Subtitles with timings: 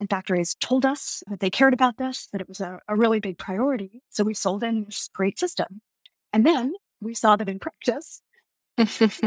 [0.00, 3.20] and factories told us that they cared about this, that it was a, a really
[3.20, 4.02] big priority.
[4.10, 5.80] So we sold in this great system.
[6.32, 8.22] And then we saw that in practice,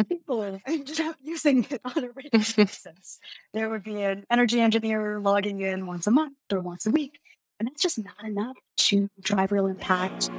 [0.07, 3.19] people ended up using it on a regular basis.
[3.53, 7.19] There would be an energy engineer logging in once a month or once a week.
[7.59, 10.29] And that's just not enough to drive real impact.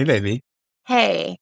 [0.00, 0.40] Hey, baby.
[0.86, 1.36] Hey,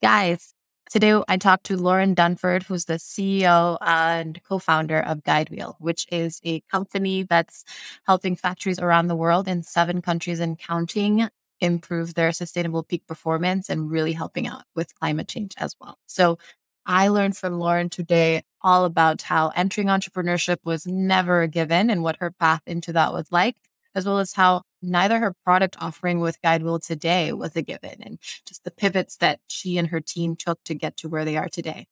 [0.00, 0.54] guys.
[0.88, 6.06] Today I talked to Lauren Dunford, who's the CEO and co founder of Guidewheel, which
[6.12, 7.64] is a company that's
[8.06, 11.28] helping factories around the world in seven countries and counting
[11.58, 15.98] improve their sustainable peak performance and really helping out with climate change as well.
[16.06, 16.38] So
[16.86, 22.04] I learned from Lauren today all about how entering entrepreneurship was never a given and
[22.04, 23.56] what her path into that was like,
[23.92, 28.18] as well as how neither her product offering with Guidewheel today was a given and
[28.46, 31.48] just the pivots that she and her team took to get to where they are
[31.48, 31.86] today.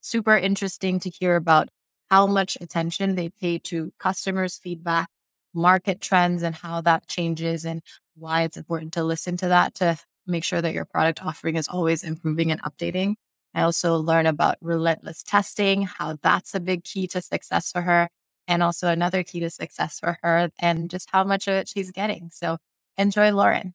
[0.00, 1.68] Super interesting to hear about
[2.10, 5.08] how much attention they pay to customers' feedback,
[5.54, 7.82] market trends, and how that changes and
[8.14, 11.68] why it's important to listen to that to make sure that your product offering is
[11.68, 13.14] always improving and updating.
[13.54, 18.08] I also learn about relentless testing, how that's a big key to success for her,
[18.48, 21.90] and also another key to success for her and just how much of it she's
[21.90, 22.30] getting.
[22.32, 22.58] So
[22.96, 23.74] enjoy Lauren.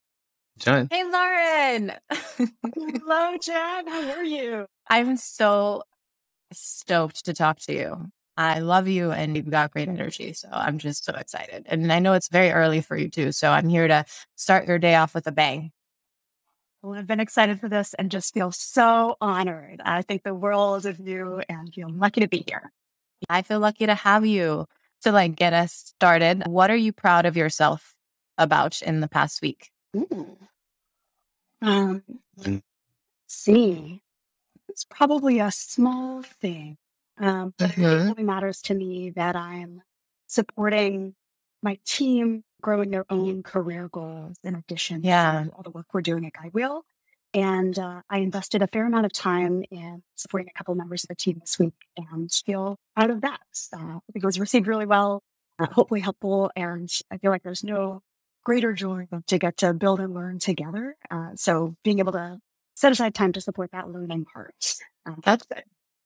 [0.58, 0.88] Jen.
[0.90, 1.94] Hey, Lauren.
[2.76, 3.88] Hello, Jen.
[3.88, 4.66] How are you?
[4.90, 5.84] I'm so
[6.52, 8.08] stoked to talk to you.
[8.38, 10.34] I love you and you've got great energy.
[10.34, 11.66] So I'm just so excited.
[11.68, 13.32] And I know it's very early for you too.
[13.32, 15.72] So I'm here to start your day off with a bang.
[16.84, 19.82] Well, I've been excited for this and just feel so honored.
[19.84, 22.72] I think the world of you and feel lucky to be here.
[23.30, 24.68] I feel lucky to have you
[25.02, 26.44] to like get us started.
[26.48, 27.96] What are you proud of yourself
[28.38, 29.72] about in the past week?
[29.96, 30.38] Ooh.
[31.62, 32.04] Um,
[32.40, 32.62] Mm.
[33.28, 34.02] see,
[34.70, 36.78] it's probably a small thing.
[37.18, 38.10] Um, but it Mhm.
[38.10, 39.84] really matters to me that I'm
[40.28, 41.16] supporting
[41.64, 45.46] my team growing their own career goals in addition Yeah.
[45.46, 46.84] to all the work we're doing at Guidewheel.
[47.38, 51.10] And uh, I invested a fair amount of time in supporting a couple members of
[51.10, 53.42] the team this week and feel proud of that.
[53.72, 55.22] Uh, it was received really well,
[55.60, 56.50] uh, hopefully helpful.
[56.56, 58.02] And I feel like there's no
[58.44, 60.96] greater joy than to get to build and learn together.
[61.12, 62.40] Uh, so being able to
[62.74, 64.74] set aside time to support that learning part.
[65.06, 65.46] Um, That's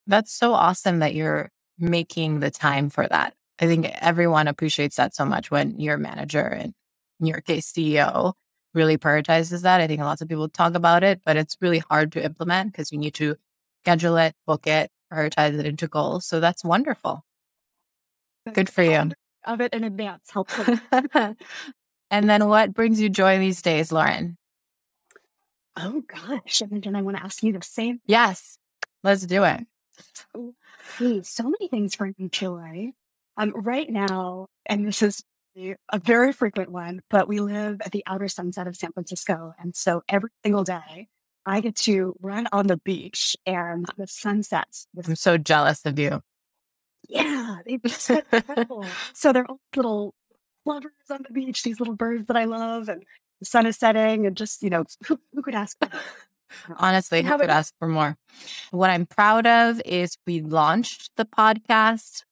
[0.07, 1.49] That's so awesome that you're
[1.79, 3.35] making the time for that.
[3.57, 6.73] I think everyone appreciates that so much when your manager and
[7.21, 8.33] in your case CEO
[8.73, 9.81] really prioritizes that.
[9.81, 12.91] I think lots of people talk about it, but it's really hard to implement because
[12.91, 13.35] you need to
[13.83, 16.25] schedule it, book it, prioritize it into goals.
[16.25, 17.25] So that's wonderful.
[18.53, 19.11] Good for you.
[19.45, 20.77] Of it in advance, helpful.
[22.11, 24.37] and then what brings you joy these days, Lauren?
[25.77, 28.01] oh gosh, and then I want to ask you the same.
[28.05, 28.57] Yes,
[29.03, 29.65] let's do it.
[30.97, 32.91] Hey, so many things bring me joy.
[33.37, 35.23] Um, right now, and this is
[35.55, 39.75] a very frequent one, but we live at the outer sunset of San Francisco, and
[39.75, 41.09] so every single day
[41.45, 44.87] I get to run on the beach and the sunsets.
[45.05, 46.21] I'm so jealous of you.
[47.09, 48.85] Yeah, they've just been incredible.
[49.13, 50.13] so they're all little
[50.63, 53.03] plovers on the beach, these little birds that I love, and
[53.39, 55.77] the sun is setting, and just you know, who, who could ask?
[55.79, 55.89] for?
[56.77, 58.17] Honestly, who could ask for more?
[58.71, 62.23] What I'm proud of is we launched the podcast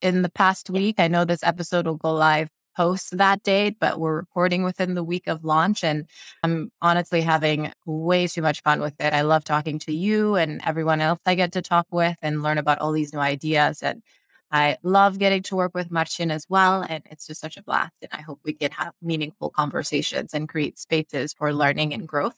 [0.00, 0.96] in the past week.
[0.98, 5.04] I know this episode will go live post that date, but we're recording within the
[5.04, 5.84] week of launch.
[5.84, 6.06] And
[6.42, 9.12] I'm honestly having way too much fun with it.
[9.12, 12.58] I love talking to you and everyone else I get to talk with and learn
[12.58, 13.82] about all these new ideas.
[13.82, 14.02] And
[14.50, 16.84] I love getting to work with Marcin as well.
[16.88, 17.96] And it's just such a blast.
[18.02, 22.36] And I hope we can have meaningful conversations and create spaces for learning and growth.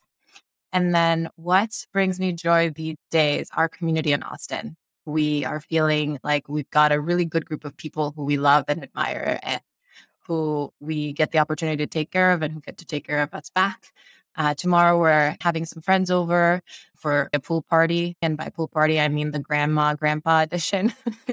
[0.73, 4.77] And then what brings me joy these days, our community in Austin.
[5.05, 8.65] We are feeling like we've got a really good group of people who we love
[8.69, 9.61] and admire and
[10.27, 13.23] who we get the opportunity to take care of and who get to take care
[13.23, 13.93] of us back.
[14.37, 16.61] Uh, tomorrow, we're having some friends over
[16.95, 18.17] for a pool party.
[18.21, 20.93] And by pool party, I mean the grandma, grandpa edition.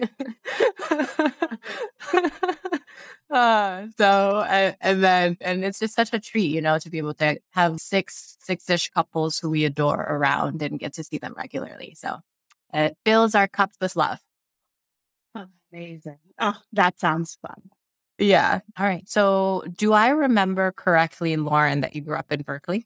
[3.30, 6.98] uh, so, uh, and then, and it's just such a treat, you know, to be
[6.98, 11.18] able to have six, six ish couples who we adore around and get to see
[11.18, 11.96] them regularly.
[11.98, 12.20] So
[12.74, 14.20] it fills our cups with love.
[15.74, 16.20] Amazing.
[16.40, 17.70] Oh, that sounds fun.
[18.18, 18.60] Yeah.
[18.78, 19.08] All right.
[19.10, 22.86] So, do I remember correctly, Lauren, that you grew up in Berkeley?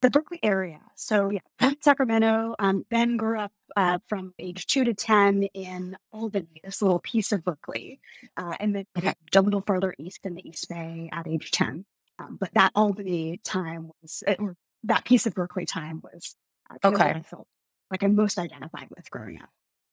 [0.00, 0.80] the Berkeley area.
[0.96, 2.54] So yeah, I'm Sacramento.
[2.58, 7.32] Um, Ben grew up uh, from age two to ten in Albany, this little piece
[7.32, 8.00] of Berkeley,
[8.36, 9.12] uh, and then Okay.
[9.36, 11.84] a little further east in the East Bay at age ten.
[12.18, 16.34] Um, but that Albany time was, or that piece of Berkeley time was
[16.70, 17.18] uh, kind what Okay.
[17.18, 17.46] I felt
[17.90, 19.50] like I most identified with growing up.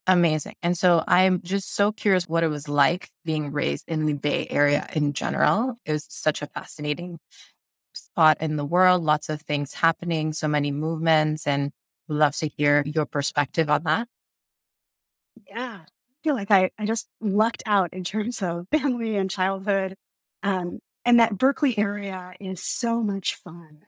[0.08, 0.56] Amazing.
[0.64, 4.48] And so I'm just so curious what it was like being raised in the Bay
[4.50, 5.78] Area in general.
[5.86, 7.20] It was such a fascinating
[7.94, 11.72] spot in the world, lots of things happening, so many movements, and
[12.08, 14.08] would love to hear your perspective on that.
[15.48, 15.82] Yeah.
[15.84, 19.96] I feel like I, I just lucked out in terms of family and childhood.
[20.44, 23.82] Um, and that Berkeley area is so much fun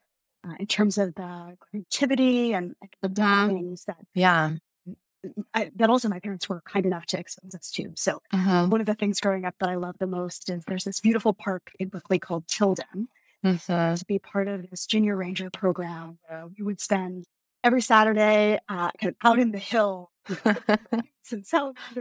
[0.47, 3.09] uh, in terms of the creativity and like, the
[3.47, 4.53] things that Yeah.
[5.53, 7.91] I, that also my parents were kind enough to expose us to.
[7.95, 8.69] So Mhm.
[8.69, 11.33] one of the things growing up that I love the most is there's this beautiful
[11.33, 13.07] park in Berkeley called Tilden.
[13.43, 13.97] Mhm.
[13.99, 17.25] To be part of this junior ranger program where we would spend
[17.63, 20.11] every Saturday uh, kind of out in the hill
[20.45, 21.45] and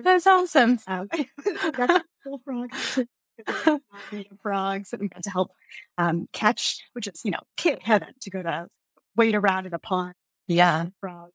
[0.04, 0.78] That's awesome.
[0.86, 1.08] um,
[2.44, 2.96] frogs
[4.90, 5.50] that we got to help
[5.98, 8.69] um, catch, which is, you know, kid heaven to go to
[9.16, 10.14] wade around in a pond
[10.46, 10.86] Yeah.
[11.00, 11.32] frogs.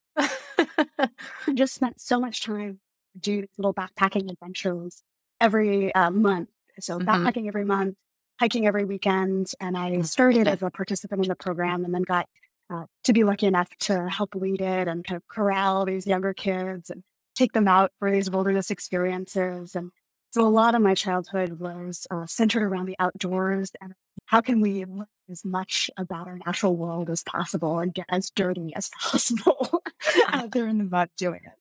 [1.54, 2.80] Just spent so much time
[3.20, 5.04] doing little backpacking adventures
[5.40, 6.50] every uh, month.
[6.80, 7.06] So Mhm.
[7.06, 7.96] backpacking every month,
[8.40, 9.52] hiking every weekend.
[9.60, 12.28] And I started as a participant in the program and then got
[12.70, 16.34] uh, to be lucky enough to help lead it and kind of corral these younger
[16.34, 17.04] kids and
[17.36, 19.74] take them out for these wilderness experiences.
[19.74, 19.92] And
[20.32, 23.94] so a lot of my childhood was uh, centered around the outdoors and
[24.26, 24.86] how can we
[25.30, 29.84] as much about our natural world as possible and get as dirty as possible
[30.30, 31.54] out there in the mud doing it.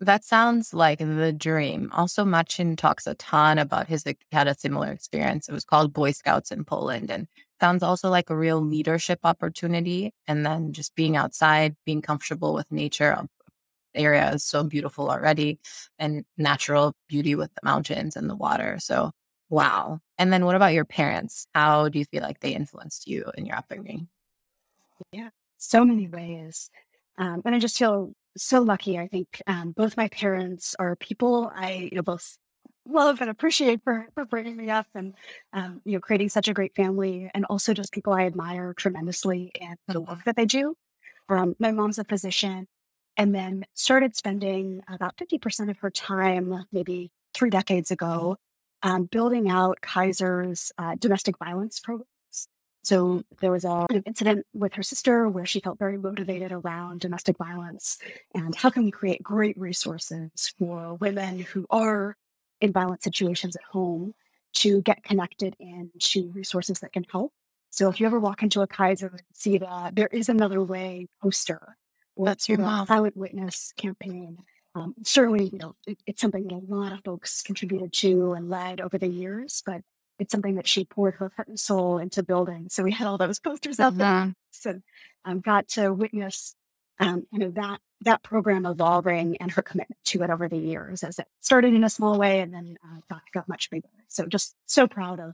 [0.00, 1.90] That sounds like the dream.
[1.92, 5.48] Also, Marcin talks a ton about his he had a similar experience.
[5.48, 7.28] It was called Boy Scouts in Poland and
[7.60, 10.12] sounds also like a real leadership opportunity.
[10.26, 13.14] And then just being outside, being comfortable with nature.
[13.14, 13.28] um,
[13.94, 15.60] Area is so beautiful already
[16.00, 18.78] and natural beauty with the mountains and the water.
[18.80, 19.12] So,
[19.48, 20.00] wow.
[20.18, 21.46] And then what about your parents?
[21.54, 24.08] How do you feel like they influenced you in your upbringing?
[25.12, 26.70] Yeah, so many ways.
[27.18, 28.98] Um, and I just feel so lucky.
[28.98, 32.36] I think um, both my parents are people I, you know, both
[32.86, 35.14] love and appreciate for for bringing me up and
[35.52, 39.52] um, you know creating such a great family, and also just people I admire tremendously
[39.60, 40.76] and the work that they do.
[41.28, 42.66] Um, my mom's a physician,
[43.16, 48.36] and then started spending about fifty percent of her time, maybe three decades ago,
[48.84, 52.06] um, building out Kaiser's uh, domestic violence programs.
[52.84, 57.00] So there was a of incident with her sister where she felt very motivated around
[57.00, 57.98] domestic violence
[58.34, 62.14] and how can we create great resources for women who are
[62.60, 64.14] in violent situations at home
[64.52, 67.32] to get connected and to resources that can help.
[67.70, 71.08] So if you ever walk into a Kaiser and see that there is another way
[71.22, 71.76] poster
[72.16, 72.84] or That's your wow.
[72.84, 74.38] silent witness campaign,
[74.74, 78.48] um, certainly you know it, it's something that a lot of folks contributed to and
[78.50, 79.82] led over the years, but
[80.18, 82.68] it's something that she poured her heart and soul into building.
[82.70, 84.34] So we had all those posters out there Mhm.
[84.66, 84.82] and
[85.24, 86.54] um, got to witness
[87.00, 91.02] um, you know that that program evolving and her commitment to it over the years
[91.02, 93.88] as it started in a small way and then uh, got, got much bigger.
[94.08, 95.32] So just so proud of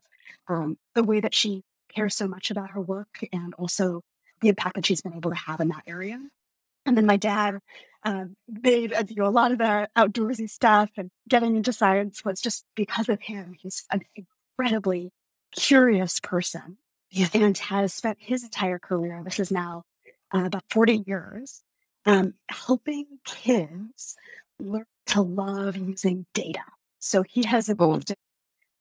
[0.48, 4.02] um, the way that she cares so much about her work and also
[4.40, 6.20] the impact that she's been able to have in that area.
[6.86, 7.58] And then my dad
[8.04, 12.40] um, made you know, a lot of the outdoorsy stuff and getting into science was
[12.40, 13.54] just because of him.
[13.60, 15.12] He's an incredibly
[15.54, 16.78] curious person
[17.10, 17.28] Yeah.
[17.34, 19.82] and has spent his entire career, this is now
[20.34, 21.62] uh, about 40 years,
[22.06, 24.16] um, helping kids
[24.58, 26.62] learn to love using data.
[26.98, 28.14] So he has involved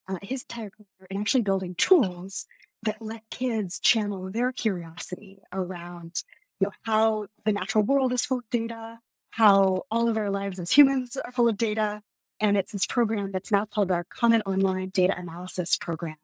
[0.08, 2.46] uh, his entire career in actually building tools
[2.84, 6.24] that let kids channel their curiosity around
[6.60, 9.00] you know, how the natural world is full of data,
[9.32, 12.02] how all of our lives as humans are full of data.
[12.40, 16.16] And it's this program that's now called our Common Online Data Analysis Program,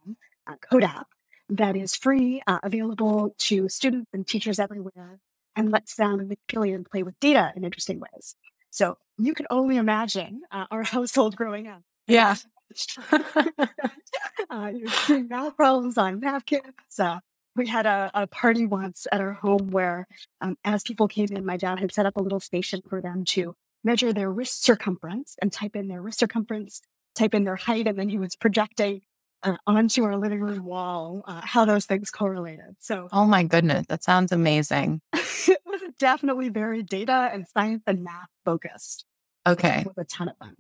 [0.48, 1.06] uh, CODAP,
[1.50, 5.20] that is free, uh, available to students and teachers everywhere,
[5.56, 8.36] and lets them manipulate and play with data in interesting ways.
[8.72, 11.82] So you can only imagine uh, our household growing up.
[12.08, 12.36] Yeah.
[13.12, 17.00] uh, you're doing math problems on napkins.
[17.00, 17.20] Uh,
[17.56, 20.08] we had a, a party once at our home where,
[20.42, 23.24] um, as people came in, my dad had set up a little station for them
[23.26, 26.82] to measure their wrist circumference and type in their wrist circumference,
[27.16, 29.02] type in their height, and then he was projecting
[29.44, 32.76] uh, onto our living room wall uh, how those things correlated.
[32.80, 33.86] So Oh my goodness.
[33.88, 35.02] That sounds amazing.
[35.14, 39.06] it was definitely very data and science and math focused.
[39.48, 39.82] Okay.
[39.82, 40.56] It was a ton of fun.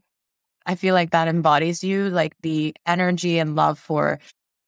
[0.67, 4.19] I feel like that embodies you, like the energy and love for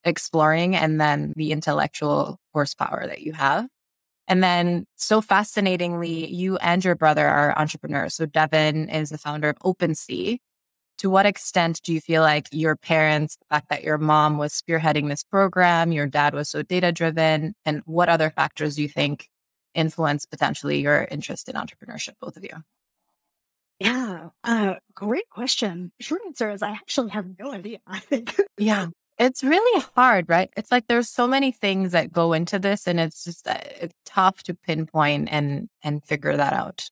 [0.07, 3.67] exploring and then the intellectual horsepower that you have.
[4.27, 8.15] And then, so fascinatingly, you and your brother are entrepreneurs.
[8.15, 10.39] So, Devin is the founder of OpenSea.
[10.99, 14.53] to what extent do you feel like your parents, the fact that your mom was
[14.53, 18.89] spearheading this program, your dad was so data driven, and what other factors do you
[18.89, 19.29] think
[19.75, 22.51] influence potentially your interest in entrepreneurship, both of you?
[23.79, 25.91] Yeah, uh, great question.
[25.99, 27.79] Short answer is I actually have no idea.
[27.87, 28.35] I think.
[28.57, 28.87] Yeah.
[29.19, 30.49] It's really hard, right?
[30.55, 33.95] It's like there's so many things that go into this and it's just uh, it's
[34.05, 36.89] tough to pinpoint and and figure that out.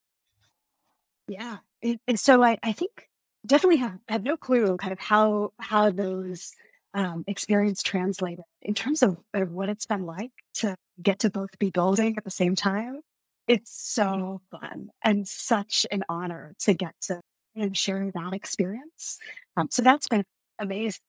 [1.28, 1.58] Yeah.
[1.84, 3.10] And, and so I, I think
[3.46, 6.52] definitely have, have no clue kind of how how those
[6.96, 11.60] um, experience translated in terms of, of what it's been like to get to both
[11.60, 13.02] be building at the same time.
[13.48, 17.22] It's so fun and such an honor to get to
[17.54, 19.20] you know, share that experience.
[19.58, 20.24] Um, so that's been
[20.58, 21.02] amazing.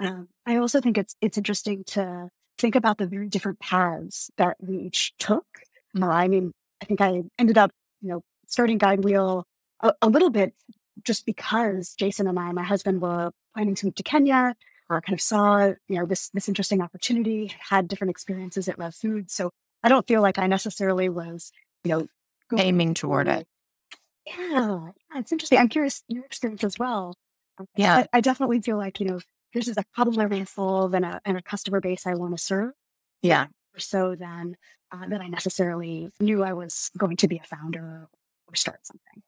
[0.00, 2.28] Um, I also think it's it's interesting to
[2.58, 5.46] think about the very different paths that we each took.
[6.00, 6.52] Uh, I mean,
[6.82, 9.44] I think I ended up, you know, starting Guidewheel
[9.82, 10.54] a, a little bit
[11.04, 14.54] just because Jason and I, my husband, were planning to move to Kenya,
[14.88, 18.94] or kind of saw, you know, this this interesting opportunity, had different experiences at Rev
[18.94, 19.30] Food.
[19.30, 19.50] So
[19.82, 21.52] I don't feel like I necessarily was,
[21.84, 22.06] you know,
[22.58, 23.46] Aiming toward it.
[24.26, 25.58] yeah, yeah, it's interesting.
[25.58, 27.14] I'm curious your experience as well.
[27.76, 27.98] Yeah.
[27.98, 29.20] I, I definitely feel like, you know,
[29.54, 32.14] this is a problem I want to solve and a, and a customer base I
[32.14, 32.72] want to serve
[33.22, 33.46] Yeah.
[33.76, 34.56] so than
[34.92, 38.08] uh, that I necessarily knew I was going to be a founder
[38.48, 39.22] or start something.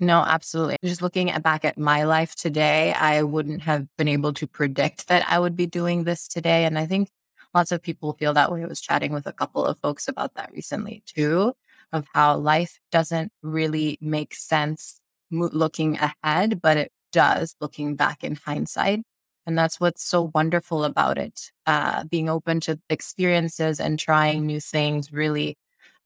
[0.00, 0.76] No, absolutely.
[0.84, 5.08] Just looking at, back at my life today, I wouldn't have been able to predict
[5.08, 6.64] that I would be doing this today.
[6.66, 7.08] And I think
[7.52, 8.62] lots of people feel that way.
[8.62, 11.52] I was chatting with a couple of folks about that recently too,
[11.92, 15.00] of how life doesn't really make sense
[15.32, 19.00] looking ahead, but it does looking back in hindsight.
[19.48, 21.52] And that's what's so wonderful about it.
[21.64, 25.56] Uh, being open to experiences and trying new things really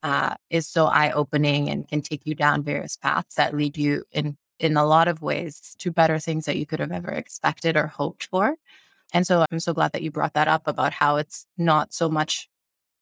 [0.05, 4.05] uh, is so eye opening and can take you down various paths that lead you
[4.13, 7.77] in in a lot of ways to better things that you could have ever expected
[7.77, 8.55] or hoped for.
[9.13, 12.09] And so I'm so glad that you brought that up about how it's not so
[12.09, 12.49] much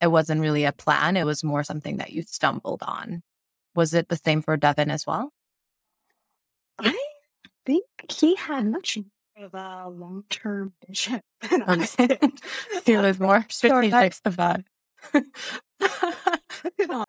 [0.01, 3.23] it wasn't really a plan, it was more something that you stumbled on.
[3.75, 5.35] Was it the same for Devin as well?
[6.79, 6.99] I
[7.67, 8.97] think he had much
[9.41, 11.21] of a long term vision
[11.51, 11.87] than I.
[12.83, 14.63] Feel is more Sorry, I, strategic about.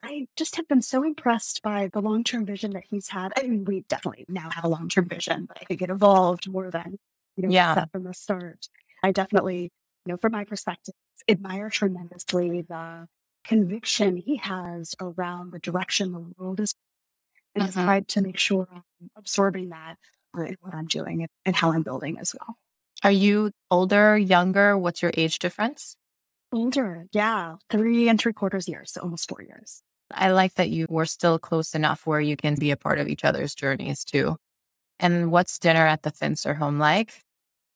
[0.03, 3.33] I just have been so impressed by the long term vision that he's had.
[3.37, 6.49] I mean, we definitely now have a long term vision, but I think it evolved
[6.49, 6.97] more than
[7.35, 7.85] you know yeah.
[7.91, 8.67] from the start.
[9.03, 9.71] I definitely,
[10.05, 10.93] you know, from my perspective,
[11.27, 13.07] admire tremendously the
[13.43, 16.73] conviction he has around the direction the world is
[17.55, 17.83] and Mhm.
[17.83, 19.97] tried to make sure I'm absorbing that
[20.33, 22.57] what I'm doing and, how I'm building as well.
[23.03, 24.77] Are you older, younger?
[24.77, 25.95] What's your age difference?
[26.53, 29.81] Older, yeah, three and three quarters years, so almost four years.
[30.13, 33.07] I like that you were still close enough where you can be a part of
[33.07, 34.35] each other's journeys too.
[34.99, 37.23] And what's dinner at the Finzer home like?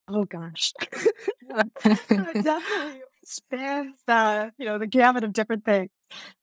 [0.08, 1.74] Oh gosh, it
[2.44, 5.90] definitely spans the you know the gamut of different things.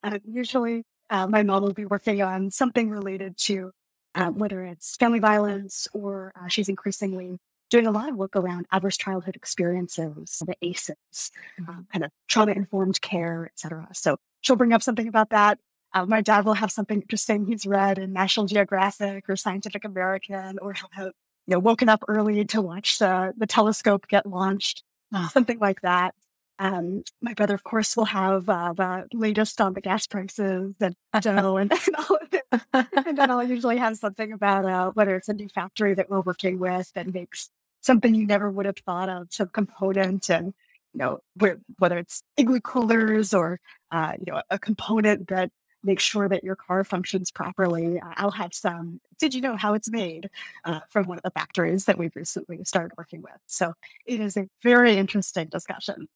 [0.02, 3.70] Uh, usually, uh, my mom will be working on something related to
[4.14, 7.38] uh, whether it's family violence or uh, she's increasingly
[7.70, 11.30] doing a lot of work around adverse childhood experiences, the ACEs,
[11.66, 13.88] um, kind of trauma informed care, etc.
[13.94, 15.58] So she'll bring up something about that.
[15.94, 20.58] Uh, my dad will have something interesting he's read in National Geographic or Scientific American,
[20.60, 21.12] or he'll have
[21.46, 25.82] you know woken up early to watch the the telescope get launched, Oh, something like
[25.82, 26.14] that.
[26.62, 30.94] Um, my brother, of course, will have uh, the latest on the gas prices and
[31.20, 32.44] dough and, and all of it.
[32.72, 36.20] And then I'll usually have something about uh, whether it's a new factory that we're
[36.20, 37.50] working with that makes
[37.80, 40.54] something you never would have thought of, some component, and
[40.94, 43.58] you know where, whether it's igloo coolers or
[43.90, 45.50] uh, you know a component that
[45.82, 48.00] makes sure that your car functions properly.
[48.16, 49.00] I'll have some.
[49.18, 50.30] Did you know how it's made
[50.64, 53.40] uh, from one of the factories that we've recently started working with?
[53.48, 53.74] So
[54.06, 56.06] it is a very interesting discussion.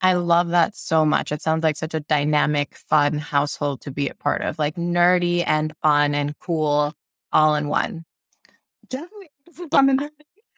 [0.00, 1.30] I love that so much.
[1.32, 5.44] It sounds like such a dynamic, fun household to be a part of, like nerdy
[5.46, 6.94] and fun and cool
[7.32, 8.04] all in one.
[8.88, 9.30] Definitely,
[9.72, 10.10] I'm in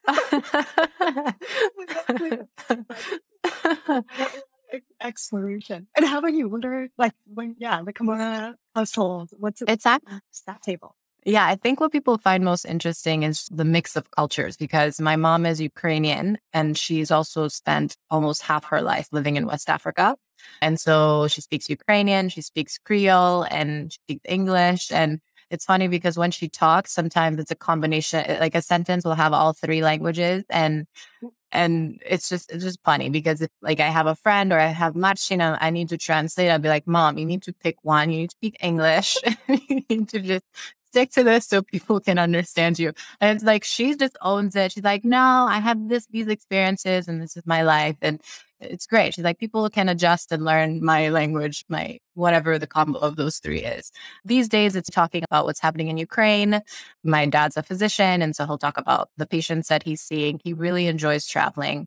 [5.01, 5.87] exploration.
[5.97, 6.49] And how about you?
[6.49, 9.31] Wonder like when yeah, the Kamara household.
[9.39, 10.97] What's it it's what's that table?
[11.27, 15.17] Yeah, I think what people find most interesting is the mix of cultures because my
[15.17, 20.15] mom is Ukrainian and she's also spent almost half her life living in West Africa.
[20.63, 24.93] And so she speaks Ukrainian, she speaks Creole, and she speaks English.
[24.93, 29.05] And it's funny because when she talks, sometimes it's a combination, eh, like a sentence
[29.05, 30.45] will have all three languages.
[30.49, 30.87] And
[31.53, 34.67] and it's just it's just funny because if like I have a friend or I
[34.67, 36.51] have Marcina, I need to translate.
[36.51, 38.11] I'll be like, Mom, you need to pick one.
[38.11, 39.17] You need to speak English.
[39.49, 40.45] you need to just
[40.97, 42.93] stick to this so people can understand you.
[43.21, 44.73] And it's like she just owns it.
[44.73, 47.97] She's like, no, I have this these experiences and this is my life.
[48.01, 48.19] And
[48.61, 49.13] it's great.
[49.13, 53.39] She's like, people can adjust and learn my language, my whatever the combo of those
[53.39, 53.93] three is.
[54.25, 56.63] These days, it's talking about what's happening in Ukraine.
[57.05, 60.41] My dad's a physician, and so he'll talk about the patients that he's seeing.
[60.43, 61.87] He really enjoys traveling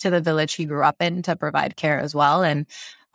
[0.00, 2.42] to the village he grew up in to provide care as well.
[2.42, 2.66] And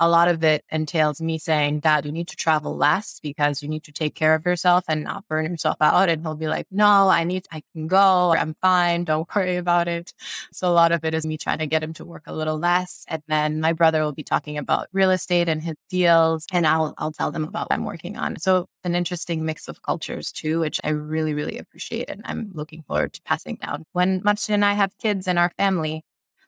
[0.01, 3.69] a lot of it entails me saying, Dad, you need to travel less because you
[3.69, 6.09] need to take care of yourself and not burn yourself out.
[6.09, 8.33] And he'll be like, No, I need, I can go.
[8.33, 9.03] I'm fine.
[9.03, 10.11] Don't worry about it.
[10.51, 12.57] So a lot of it is me trying to get him to work a little
[12.57, 13.05] less.
[13.07, 16.47] And then my brother will be talking about real estate and his deals.
[16.51, 18.39] And I'll, I'll tell them about what I'm working on.
[18.39, 22.09] So an interesting mix of cultures too, which I really, really appreciate.
[22.09, 23.85] And I'm looking forward to passing down.
[23.91, 26.03] When Marcin and I have kids in our family,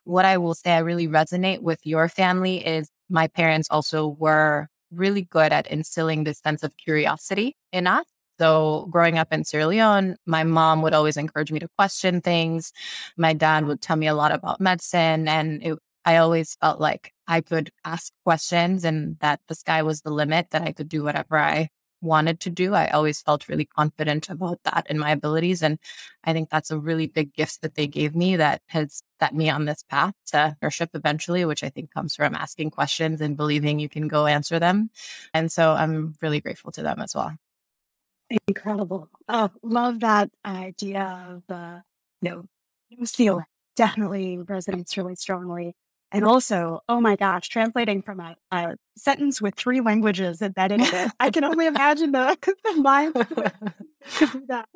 [0.05, 4.67] what I will say I really resonate with your family is my parents also were
[4.91, 8.05] really good at instilling this sense of curiosity in us.
[8.39, 12.73] So, growing up in Sierra Leone, my mom would always encourage me to question things.
[13.15, 17.13] My dad would tell me a lot about medicine, and it, I always felt like
[17.27, 21.03] I could ask questions and that the sky was the limit, that I could do
[21.03, 21.69] whatever I
[22.03, 22.73] wanted to do.
[22.73, 25.63] I always felt really confident about that and my abilities.
[25.63, 25.79] And
[26.23, 29.49] I think that's a really big gift that they gave me that has set me
[29.49, 33.79] on this path to leadership eventually, which I think comes from asking questions and believing
[33.79, 34.89] you can go answer them.
[35.33, 37.35] And so I'm really grateful to them as well.
[38.47, 39.09] Incredible.
[39.27, 41.83] Oh, love that idea of the
[42.21, 42.47] you
[43.19, 43.43] know,
[43.75, 45.75] definitely resonates really strongly.
[46.13, 50.85] And also, oh my gosh, translating from a, a sentence with three languages embedded in
[50.85, 51.11] it.
[51.19, 53.15] I can only imagine the, the mind
[54.47, 54.67] that.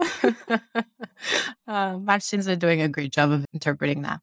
[1.67, 4.19] uh, Marcin's been doing a great job of interpreting that.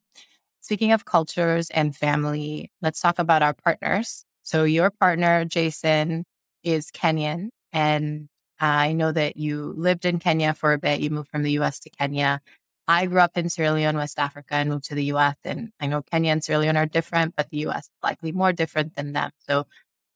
[0.59, 4.25] Speaking of cultures and family, let's talk about our partners.
[4.43, 6.25] So, your partner, Jason,
[6.63, 7.49] is Kenyan.
[7.71, 8.27] And
[8.59, 10.99] I know that you lived in Kenya for a bit.
[10.99, 12.41] You moved from the US to Kenya.
[12.87, 15.35] I grew up in Sierra Leone, West Africa, and moved to the US.
[15.43, 18.53] And I know Kenya and Sierra Leone are different, but the US is likely more
[18.53, 19.31] different than them.
[19.47, 19.65] So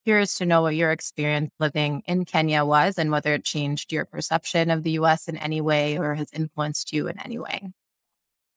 [0.05, 4.05] curious to know what your experience living in Kenya was and whether it changed your
[4.05, 7.71] perception of the US in any way or has influenced you in any way.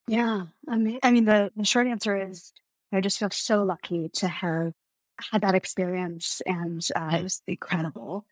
[0.08, 0.46] Yeah.
[0.68, 2.52] I mean, I mean the, the short answer is
[2.92, 4.72] I just feel so lucky to have
[5.18, 8.26] had that experience and uh, it was incredible.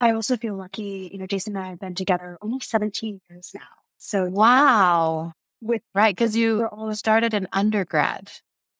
[0.00, 3.50] I also feel lucky, you know, Jason and I have been together almost 17 years
[3.54, 3.85] now.
[3.98, 5.32] So wow.
[5.60, 8.30] With right, because you all started in undergrad.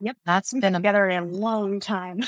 [0.01, 0.17] Yep.
[0.27, 2.23] That's been been together a long time.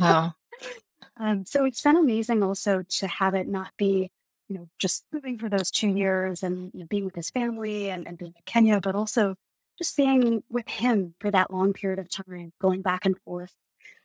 [0.00, 0.34] wow.
[1.16, 4.10] um, so it's been amazing also to have it not be,
[4.48, 7.88] you know, just moving for those two years and you know, being with his family
[7.88, 9.36] and, and being in Kenya, but also
[9.78, 13.54] just being with him for that long period of time, going back and forth.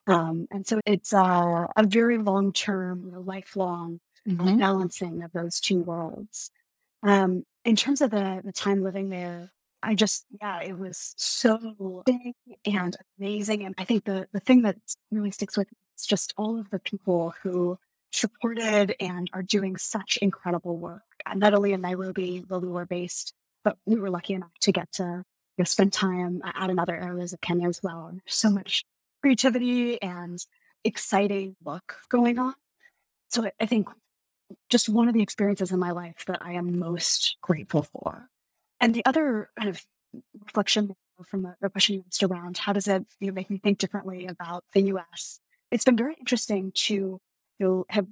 [0.08, 4.60] Um, and so it's uh, a very long term, you know, lifelong uh, Mhm.
[4.60, 6.52] balancing of those two worlds.
[7.04, 9.52] Um, in terms of the, the time living there,
[9.84, 12.34] I just, yeah, it was so big
[12.66, 13.64] and amazing.
[13.64, 14.78] And I think the, the thing that
[15.12, 17.78] really sticks with me is just all of the people who
[18.12, 22.88] supported and are doing such incredible work, uh, not only in Nairobi, where we were
[22.88, 26.72] based, but we were lucky enough to get to you know, spend time uh, out
[26.72, 28.08] in other areas of Kenya as well.
[28.08, 28.84] And so much
[29.22, 30.44] creativity and
[30.84, 32.56] exciting work going on.
[33.30, 33.88] So I think
[34.70, 38.30] just one of the experiences in my life that I am most grateful for.
[38.80, 39.86] And the other kind of
[40.46, 43.78] reflection from the, question you asked around how does it you know, make me think
[43.78, 45.40] differently about the US?
[45.72, 47.22] It's been very interesting to you
[47.60, 48.08] know, have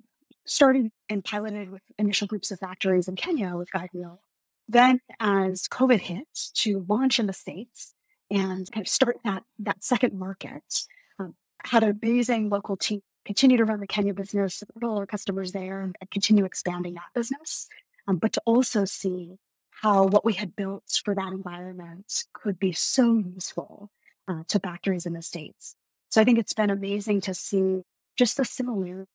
[0.45, 4.19] started and piloted with initial groups of factories in Kenya with Guidewheel.
[4.67, 7.93] Then as COVID hit to launch in the States
[8.29, 10.83] and kind of start that that second market,
[11.19, 15.05] um, had an amazing local team continue to run the Kenya business, support all our
[15.05, 17.67] customers there, and, continue expanding that business.
[18.07, 19.35] Um, but to also see
[19.81, 23.91] how what we had built for that environment could be so useful
[24.27, 25.75] uh, to factories in the States.
[26.09, 27.81] So I think it's been amazing to see
[28.17, 29.07] just the similarity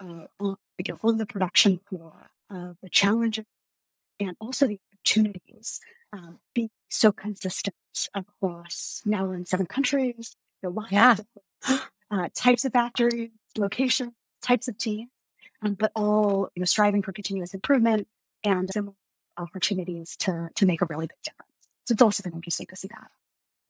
[0.00, 3.44] uh, on, you know, on the production floor, uh, the challenges,
[4.18, 5.78] and also the opportunities
[6.12, 7.76] um, being so consistent
[8.14, 10.36] across now in seven countries.
[10.62, 11.16] the lots Yeah.
[12.10, 15.10] uh, types of factories, locations, types of teams,
[15.62, 18.08] um, but all you know, striving for continuous improvement
[18.44, 18.94] and similar
[19.38, 21.50] opportunities to to make a really big difference.
[21.84, 23.08] So it's also been interesting to see that.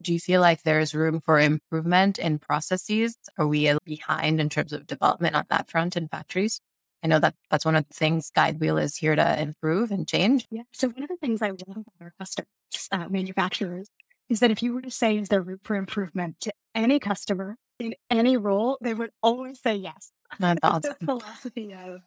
[0.01, 3.17] Do you feel like there's room for improvement in processes?
[3.37, 6.59] Are we behind in terms of development on that front in factories?
[7.03, 10.45] I know that that's one of the things Guidewheel is here to improve and change.
[10.49, 10.63] Yeah.
[10.71, 12.47] So one of the things I love about our customers,
[12.91, 13.89] uh, manufacturers,
[14.29, 17.57] is that if you were to say, "Is there room for improvement?" to any customer
[17.79, 20.11] in any role, they would always say yes.
[20.39, 20.95] That's awesome.
[21.01, 22.01] a philosophy of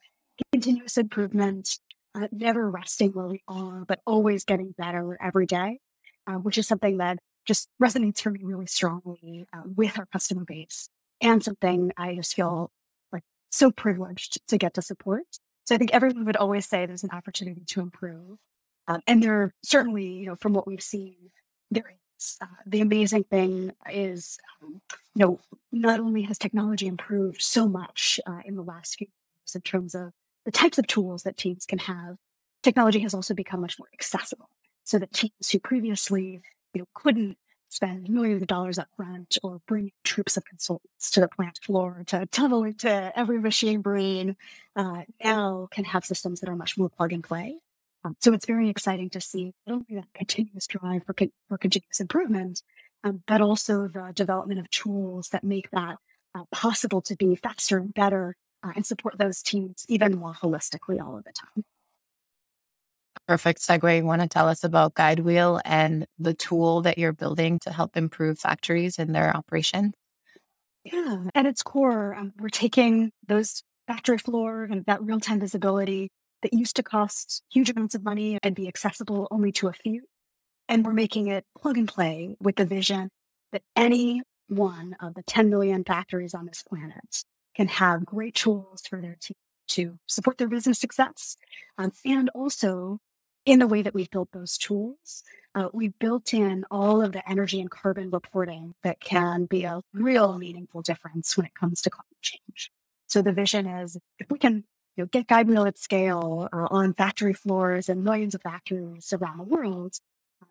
[0.53, 1.79] continuous improvement,
[2.15, 5.81] uh, never resting where we are, but always getting better every day,
[6.27, 10.45] uh, which is something that just resonates for me really strongly uh, with our customer
[10.45, 10.89] base
[11.21, 12.71] and something I just feel
[13.13, 15.25] like so privileged to get to support.
[15.65, 18.39] So I think everyone would always say there's an opportunity to improve.
[18.89, 21.31] Um, and there certainly, you know, from what we've seen,
[21.71, 22.06] there is.
[22.41, 24.81] Uh, the amazing thing is, um,
[25.15, 25.41] you know,
[25.73, 29.95] not only has technology improved so much uh, in the last few years in terms
[29.95, 30.13] of
[30.45, 32.17] the types of tools that teams can have,
[32.63, 34.49] technology has also become much more accessible.
[34.85, 36.41] So that teams who previously,
[36.73, 37.37] you know, couldn't
[37.69, 42.05] spend millions of dollars up front or bring troops of consultants to the plant floor
[42.07, 44.37] to tunnel into every machine brain,
[44.77, 47.59] uh, now can have systems that are much more plug and play.
[48.07, 51.59] Um, so it's very exciting to see not only that continuous drive for, con- for
[51.59, 52.63] continuous improvement,
[53.03, 55.97] um, but also the development of tools that make that
[56.35, 61.05] uh, possible to be faster and better uh, and support those teams even more holistically
[61.05, 61.65] all of the time.
[63.27, 63.97] Perfect segue.
[63.97, 67.97] You want to tell us about Guidewheel and the tool that you're building to help
[67.97, 69.95] improve factories and their operations?
[70.85, 76.11] Yeah, at its core, um, we're taking those factory floor and that real time visibility
[76.43, 80.03] that used to cost huge amounts of money and be accessible only to a few.
[80.69, 83.11] And we're making it plug and play with the vision
[83.53, 88.83] that any one of the 10 million factories on this planet can have great tools
[88.89, 89.37] for their team
[89.69, 91.37] to support their business success.
[91.79, 92.99] Um, and also,
[93.45, 95.23] in the way that we've built those tools,
[95.55, 99.81] uh, we built in all of the energy and carbon reporting that can be a
[99.93, 102.71] real meaningful difference when it comes to climate change.
[103.07, 104.65] So the vision is if we can
[104.97, 109.39] you know, get Guidewheel at scale uh, on factory floors and millions of factories around
[109.39, 109.99] the world,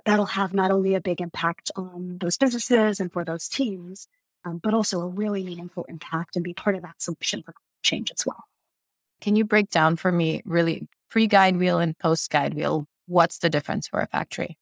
[0.06, 4.08] that'll have not only a big impact on those businesses and for those teams,
[4.46, 7.54] um, but also a really meaningful impact and be part of that solution for
[7.84, 8.44] change as well.
[9.22, 12.86] Can you break down for me really pre Guidewheel and post Guidewheel?
[13.08, 14.58] What's the difference for a factory?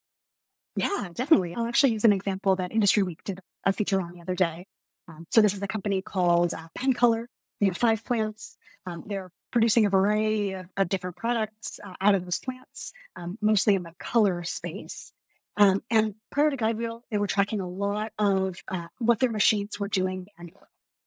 [0.75, 1.53] Yeah, definitely.
[1.55, 4.65] I'll actually use an example that Industry Week did a feature on the other day.
[5.07, 7.27] Um, so this is a company called uh, Penn Color.
[7.59, 8.57] They have five plants.
[8.85, 13.37] Um, they're producing a variety of, of different products uh, out of those plants, um,
[13.39, 15.13] mostly in the color space.
[15.57, 19.79] Um, and prior to Guidewheel, they were tracking a lot of uh, what their machines
[19.79, 20.65] were doing manually.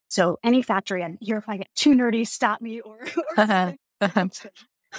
[0.08, 2.98] So any factory, and here if I get too nerdy, stop me or.
[3.36, 3.76] or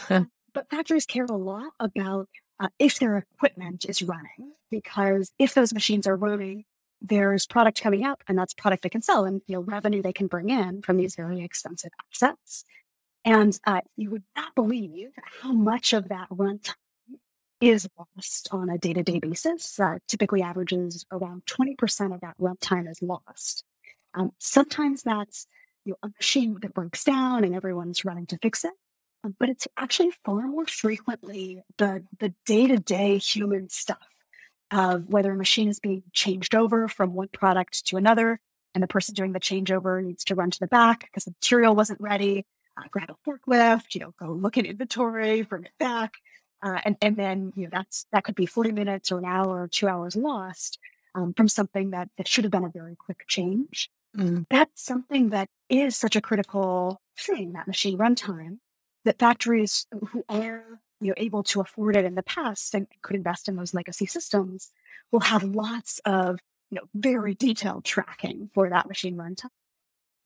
[0.54, 2.28] but factories care a lot about
[2.60, 6.66] uh, if their equipment is running, because if those machines are running,
[7.02, 10.12] there's product coming up, and that's product they can sell, and you know revenue they
[10.12, 12.66] can bring in from these very expensive assets.
[13.28, 15.10] And uh, you would not believe
[15.42, 16.76] how much of that runtime
[17.60, 19.78] is lost on a day to day basis.
[19.78, 23.66] Uh, typically averages around 20% of that runtime is lost.
[24.14, 25.46] Um, sometimes that's
[25.84, 28.72] you know, a machine that breaks down and everyone's running to fix it.
[29.26, 33.98] Um, but it's actually far more frequently the the day to day human stuff
[34.72, 38.40] of whether a machine is being changed over from one product to another,
[38.74, 41.76] and the person doing the changeover needs to run to the back because the material
[41.76, 42.46] wasn't ready,
[42.78, 46.14] uh, grab a forklift, you know, go look at inventory, bring it back.
[46.62, 49.64] Uh, and, and then, you know, that's, that could be 40 minutes or an hour
[49.64, 50.80] or two hours lost
[51.14, 53.90] um, from something that, that should have been a very quick change.
[54.18, 54.46] Mm.
[54.50, 58.58] That's something that is such a critical thing, that machine runtime,
[59.06, 63.16] that factories who are you know, able to afford it in the past and could
[63.16, 64.72] invest in those legacy systems
[65.12, 69.50] will have lots of you know, very detailed tracking for that machine runtime.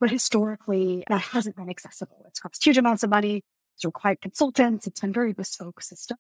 [0.02, 2.26] But historically, that hasn't been accessible.
[2.28, 3.44] It's cost huge amounts of money.
[3.76, 4.88] It's required consultants.
[4.88, 6.20] It's been very bespoke systems.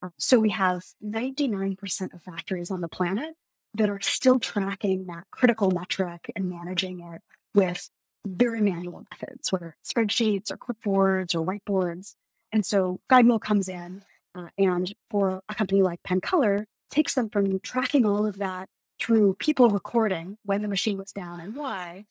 [0.00, 3.34] Um, so we have 99% of factories on the planet
[3.74, 7.20] that are still tracking that critical metric and managing it
[7.54, 7.90] with
[8.24, 12.14] very manual methods, whether it's spreadsheets or clipboards or whiteboards.
[12.52, 14.04] And so Guidewheel comes in
[14.36, 18.68] uh, and for a company like Penn Color, takes them from tracking all of that
[19.00, 22.04] through people recording when the machine was down and why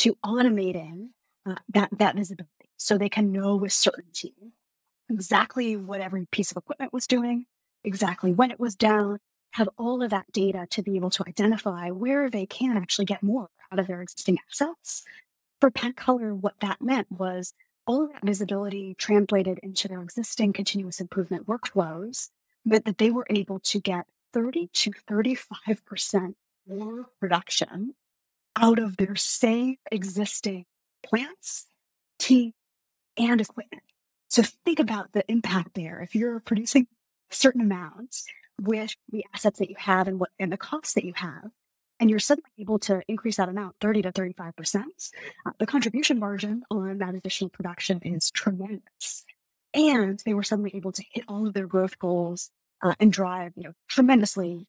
[0.00, 1.10] to automating
[1.46, 4.34] uh, that, that visibility so they can know with certainty
[5.10, 7.44] exactly what every piece of equipment was doing,
[7.84, 9.18] exactly when it was down,
[9.54, 13.22] have all of that data to be able to identify where they can actually get
[13.22, 15.02] more out of their existing assets.
[15.60, 17.52] For Penn Color, what that meant was
[17.86, 22.30] all of that visibility translated into their existing continuous improvement workflows
[22.64, 26.34] meant that they were able to get 30 to 35%
[26.66, 27.94] more production
[28.56, 30.64] out of their same existing
[31.04, 31.66] plants,
[32.18, 32.52] team,
[33.18, 33.82] and equipment.
[34.28, 36.00] So think about the impact there.
[36.00, 36.86] If you're producing
[37.30, 38.26] certain amounts
[38.60, 41.50] with the assets that you have and what and the costs that you have,
[41.98, 45.10] and you're suddenly able to increase that amount 30 to 35 percent,
[45.46, 49.24] uh, the contribution margin on that additional production is tremendous.
[49.74, 52.50] and they were suddenly able to hit all of their growth goals
[52.82, 54.66] uh, and drive, you know, tremendously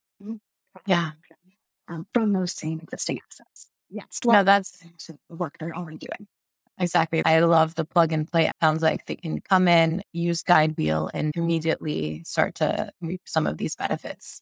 [0.86, 1.12] Yeah.
[1.88, 3.71] um, from those same existing assets.
[3.92, 6.28] Yes, No, that's the work they're already doing.
[6.80, 7.22] exactly.
[7.26, 8.46] I love the plug and play.
[8.48, 13.46] It sounds like they can come in, use Guidewheel, and immediately start to reap some
[13.48, 14.42] of these benefits.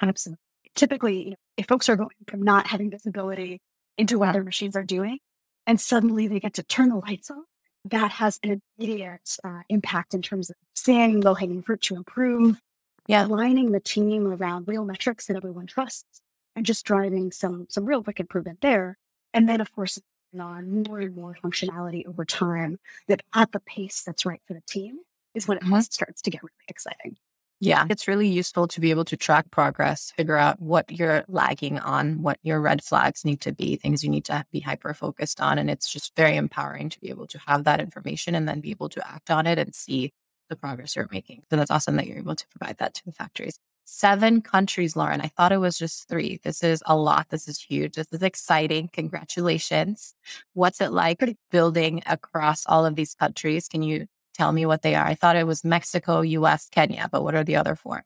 [0.00, 0.38] Absolutely.
[0.76, 3.58] Typically, you know, if folks are going from not having visibility
[3.98, 5.18] into what their machines are doing,
[5.66, 7.44] and suddenly they get to turn the lights on,
[7.84, 12.60] that has an immediate uh, impact in terms of seeing low hanging fruit to improve,
[13.08, 13.26] Yeah.
[13.26, 16.20] aligning the team around real metrics that everyone trusts,
[16.56, 18.98] and just driving some some real quick improvement there.
[19.34, 19.98] And then, of course,
[20.38, 24.62] on more and more functionality over time that at the pace that's right for the
[24.62, 25.00] team
[25.34, 25.82] is when it Mhm.
[25.92, 27.16] starts to get really exciting.
[27.62, 27.84] Yeah.
[27.90, 32.22] It's really useful to be able to track progress, figure out what you're lagging on,
[32.22, 35.58] what your red flags need to be, things you need to be hyper focused on.
[35.58, 38.70] And it's just very empowering to be able to have that information and then be
[38.70, 40.12] able to act on it and see
[40.48, 41.42] the progress you're making.
[41.50, 43.58] So that's awesome that you're able to provide that to the factories.
[43.92, 45.20] Seven countries, Lauren.
[45.20, 46.38] I thought it was just three.
[46.44, 47.26] This is a lot.
[47.30, 47.94] This is huge.
[47.94, 48.88] This is exciting.
[48.92, 50.14] Congratulations.
[50.54, 53.66] What's it like building across all of these countries?
[53.66, 55.04] Can you tell me what they are?
[55.04, 58.04] I thought it was Mexico, US, Kenya, but what are the other four?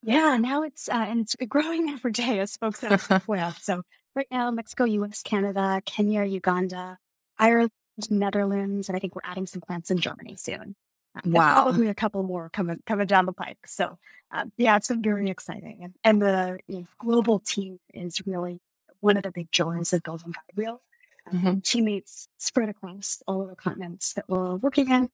[0.00, 3.44] Yeah, now it's uh, and it's growing every day as folks are halfway.
[3.60, 3.82] So
[4.14, 6.98] right now, Mexico, U.S., Canada, Kenya, Uganda,
[7.36, 7.72] Ireland,
[8.10, 10.76] Netherlands, and I think we're adding some plants in Germany soon.
[11.16, 11.64] Uh, Wow.
[11.64, 13.58] probably a couple more coming coming down the pike.
[13.66, 13.98] So
[14.32, 18.60] um, yeah, it's been very exciting, and and the you know, global team is really
[19.00, 20.78] one of the big joys of building Guidewheel.
[21.26, 21.64] Um, Mhm.
[21.64, 25.10] Teammates spread across all of the continents that we're working in,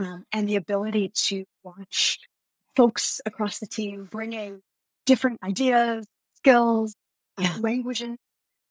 [0.00, 2.18] um, and the ability to watch
[2.76, 4.62] folks across the team bringing
[5.06, 6.06] different ideas,
[6.36, 6.94] skills,
[7.38, 7.56] uh, Yeah.
[7.60, 8.16] languages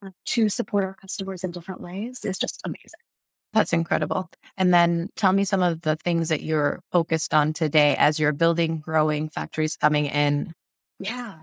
[0.03, 3.05] uh, to support our customers in different ways is just amazing.
[3.56, 4.30] That's incredible.
[4.58, 8.34] And then tell me some of the things that you're focused on today as you're
[8.34, 10.54] building, growing factories coming in.
[11.00, 11.39] Yeah.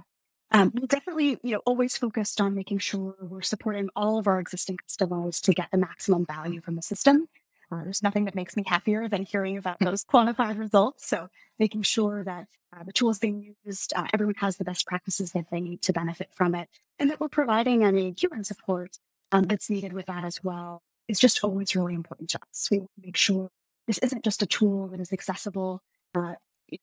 [0.51, 4.39] Um, we're definitely, you know, always focused on making sure we're supporting all of our
[4.39, 7.29] existing customers to get the maximum value from the system.
[7.73, 11.09] Uh, there's nothing that makes me happier than hearing about those quantified results.
[11.09, 12.47] So making sure that
[12.77, 15.95] uh, the tools being used, uh, everyone has the best practices that they need to
[15.95, 18.99] benefit from it, and that we're providing any human support
[19.31, 22.69] um, that's needed with that as well is just always really important to us.
[22.71, 23.51] We want to make sure
[23.87, 25.83] this isn't just a tool that is accessible,
[26.15, 26.35] uh,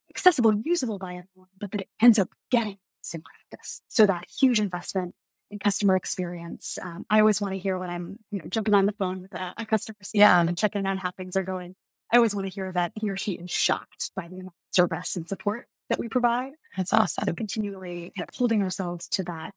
[0.09, 3.81] accessible and usable by everyone, but that it ends up getting us in practice.
[3.87, 5.15] So that huge investment
[5.51, 6.77] in customer experience.
[6.81, 9.33] Um, I always want to hear when I'm you know, jumping on the phone with
[9.33, 10.39] a, a customer Yeah.
[10.41, 11.75] and checking on how things are going.
[12.13, 14.53] I always want to hear that he or she is shocked by the amount of
[14.75, 16.53] service and support that we provide.
[16.77, 17.35] That's So awesome.
[17.35, 19.53] continually kind of holding ourselves to that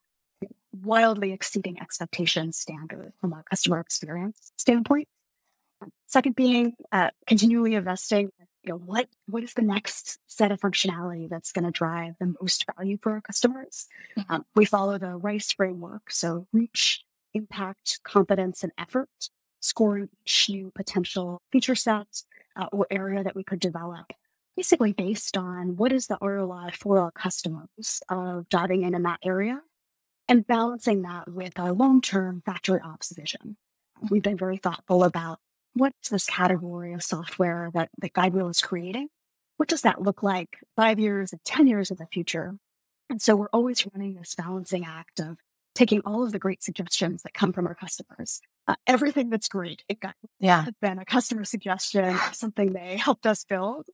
[0.72, 5.08] wildly exceeding expectations standard from a customer experience standpoint.
[6.06, 8.30] Second being uh, continually investing.
[8.62, 12.34] You know what what is the next set of functionality that's going to drive the
[12.40, 13.88] most value for our customers?
[14.28, 17.02] Um, we follow the RICE framework, so reach,
[17.34, 19.08] impact, confidence, and effort,
[19.58, 22.22] scoring each new potential feature set
[22.54, 24.12] uh, or area that we could develop
[24.56, 29.18] basically based on what is the ROI for our customers of diving in in that
[29.24, 29.60] area
[30.28, 33.56] and balancing that with our long-term factory ops vision.
[34.10, 35.38] We've been very thoughtful about
[35.74, 39.08] what is this category of software that, that Guidewheel is creating?
[39.56, 42.56] What does that look like five years and 10 years in the future?
[43.08, 45.38] And so we're always running this balancing act of
[45.74, 48.40] taking all of the great suggestions that come from our customers.
[48.68, 50.64] Uh, everything that's great, it got Yeah.
[50.64, 53.86] has been a customer suggestion, something they helped us build.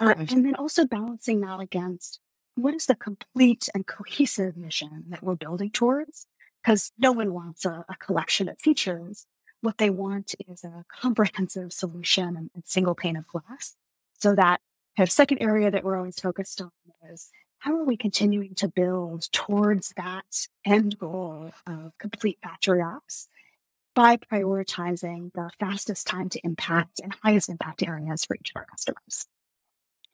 [0.00, 2.20] Uh, and then also balancing that against
[2.56, 6.26] what is the complete and cohesive mission that we're building towards?
[6.62, 9.26] Because no one wants a, a collection of features.
[9.60, 13.76] What they want is a comprehensive solution and, and single pane of glass.
[14.18, 14.60] So that
[14.96, 16.70] kind of second area that we're always focused on
[17.12, 23.28] is how are we continuing to build towards that end goal of complete factory ops
[23.94, 28.66] by prioritizing the fastest time to impact and highest impact areas for each of our
[28.66, 29.26] customers.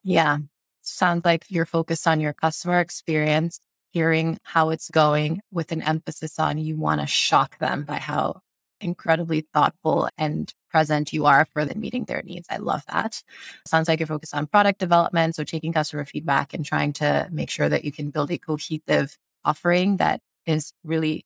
[0.05, 0.39] Yeah.
[0.83, 3.61] Sounds like you're focused on your customer experience,
[3.93, 8.41] hearing how it's going with an emphasis on you want to shock them by how
[8.81, 12.49] incredibly thoughtful and present you are for them meeting their needs.
[12.51, 13.23] I love that.
[13.67, 15.37] Sounds like you're focused on product development.
[15.37, 19.17] So taking customer feedback and trying to make sure that you can build a cohesive
[19.45, 21.25] offering that is really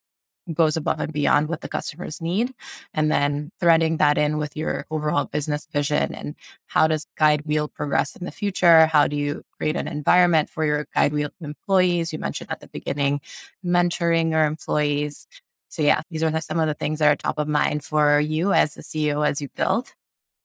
[0.53, 2.55] goes above and beyond what the customers need.
[2.95, 6.35] And then threading that in with your overall business vision and
[6.67, 8.87] how does Guidewheel progress in the future?
[8.87, 12.13] How do you create an environment for your Guidewheel employees?
[12.13, 13.21] You mentioned at the beginning,
[13.65, 15.27] mentoring your employees.
[15.69, 18.53] So yeah, these are some of the things that are top of mind for you
[18.53, 19.93] as the CEO as you build.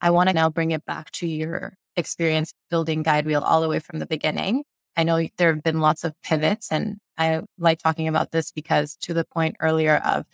[0.02, 3.80] I want to now bring it back to your experience building Guidewheel all the way
[3.80, 4.64] from the beginning.
[4.98, 8.96] I know there have been lots of pivots, and I like talking about this because
[9.02, 10.26] to the point earlier of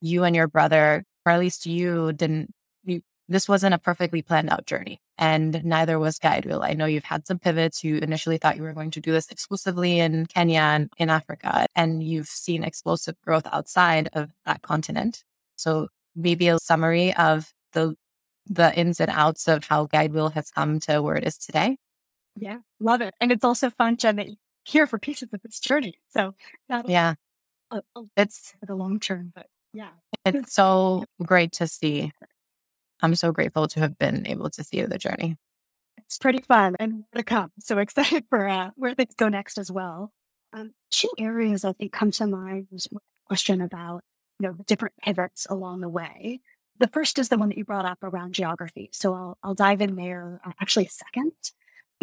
[0.00, 2.52] you and your brother, or at least you didn't,
[2.84, 6.64] you, this wasn't a perfectly planned out journey, and neither was Guidewheel.
[6.64, 7.84] I know you've had some pivots.
[7.84, 11.66] You initially thought you were going to do this exclusively in Kenya and in Africa,
[11.74, 15.24] and you've seen explosive growth outside of that continent.
[15.56, 17.96] So maybe a summary of the
[18.46, 21.76] the ins and outs of how Guidewheel has come to where it is today.
[22.36, 23.14] Yeah, love it.
[23.20, 25.94] And it's also fun, Jen, that you're here for pieces of this journey.
[26.10, 26.34] So
[26.86, 27.14] yeah,
[27.70, 29.90] a, a, it's for the long term, but yeah,
[30.24, 32.12] it's so great to see.
[33.02, 35.36] I'm so grateful to have been able to see the journey.
[35.98, 37.52] It's pretty fun and to come.
[37.58, 40.12] So excited for uh, where things go next as well.
[40.52, 42.88] Um, two areas I think come to mind was
[43.26, 44.02] question about
[44.38, 46.40] you know the different pivots along the way.
[46.78, 48.90] The first is the one that you brought up around geography.
[48.92, 51.32] So I'll, I'll dive in there uh, actually a second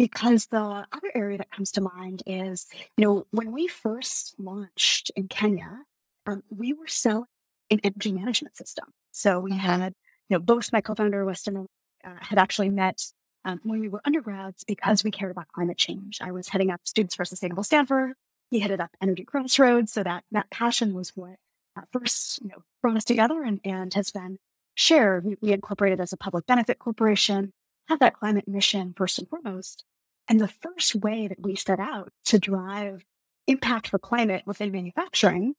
[0.00, 5.10] because the other area that comes to mind is, you know, when we first launched
[5.14, 5.82] in Kenya,
[6.26, 7.26] um, we were selling
[7.68, 8.86] an energy management system.
[9.10, 9.92] So we had,
[10.30, 11.66] you know, both my co-founder Weston
[12.02, 13.12] uh, had actually met
[13.44, 16.18] um, when we were undergrads because we cared about climate change.
[16.22, 18.14] I was heading up Students for Sustainable Stanford.
[18.50, 19.92] He headed up Energy Crossroads.
[19.92, 21.36] So that that passion was what
[21.76, 24.38] uh, first, you know, brought us together and, and has been
[24.74, 25.26] shared.
[25.26, 27.52] We, we incorporated as a public benefit corporation,
[27.88, 29.84] have that climate mission first and foremost.
[30.30, 33.04] And the first way that we set out to drive
[33.48, 35.54] impact for climate within manufacturing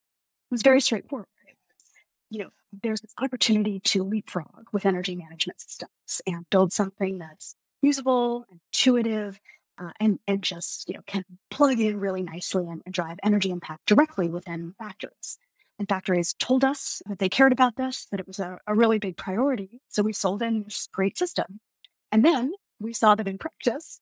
[0.49, 1.27] was very straightforward.
[2.29, 2.49] You know,
[2.81, 9.41] there's this opportunity to leapfrog with energy management systems and build something that's usable, intuitive,
[9.77, 13.51] uh, and and just you know can plug in really nicely and, and drive energy
[13.51, 15.37] impact directly within factories.
[15.79, 18.99] And factories told us that they cared about this, that it was a, a really
[18.99, 19.81] big priority.
[19.89, 21.59] So we sold in this great system.
[22.09, 23.99] And then we saw that in practice,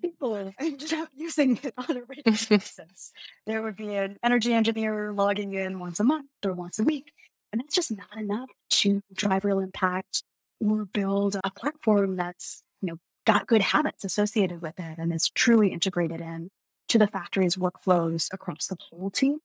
[0.00, 3.12] people ended up using it on a regular basis.
[3.46, 7.12] There would be an energy engineer logging in once a month or once a week.
[7.52, 10.22] And that's just not enough to drive real impact
[10.60, 15.30] or build a platform that's, you know, got good habits associated with it and is
[15.30, 16.50] truly integrated in
[16.88, 19.38] to the factory's workflows across the whole team.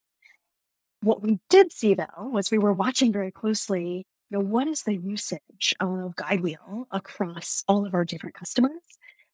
[1.01, 4.83] What we did see though was we were watching very closely, you know, what is
[4.83, 8.81] the usage of Guidewheel across all of our different customers?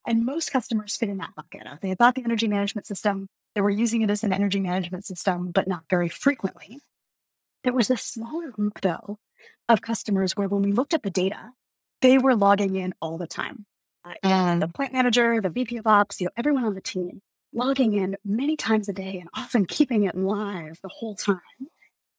[0.10, 1.62] And most customers fit in that bucket.
[1.82, 5.52] They bought the energy management system, they were using it as an energy management system,
[5.52, 6.80] but not very frequently.
[7.64, 9.20] There was a smaller group though
[9.68, 11.52] of customers where when we looked at the data,
[12.02, 13.68] they were logging in all the time.
[14.24, 17.22] Uh, the plant manager, the VP of ops, you know, everyone on the team
[17.54, 21.38] logging in many times a day and often keeping it live the whole time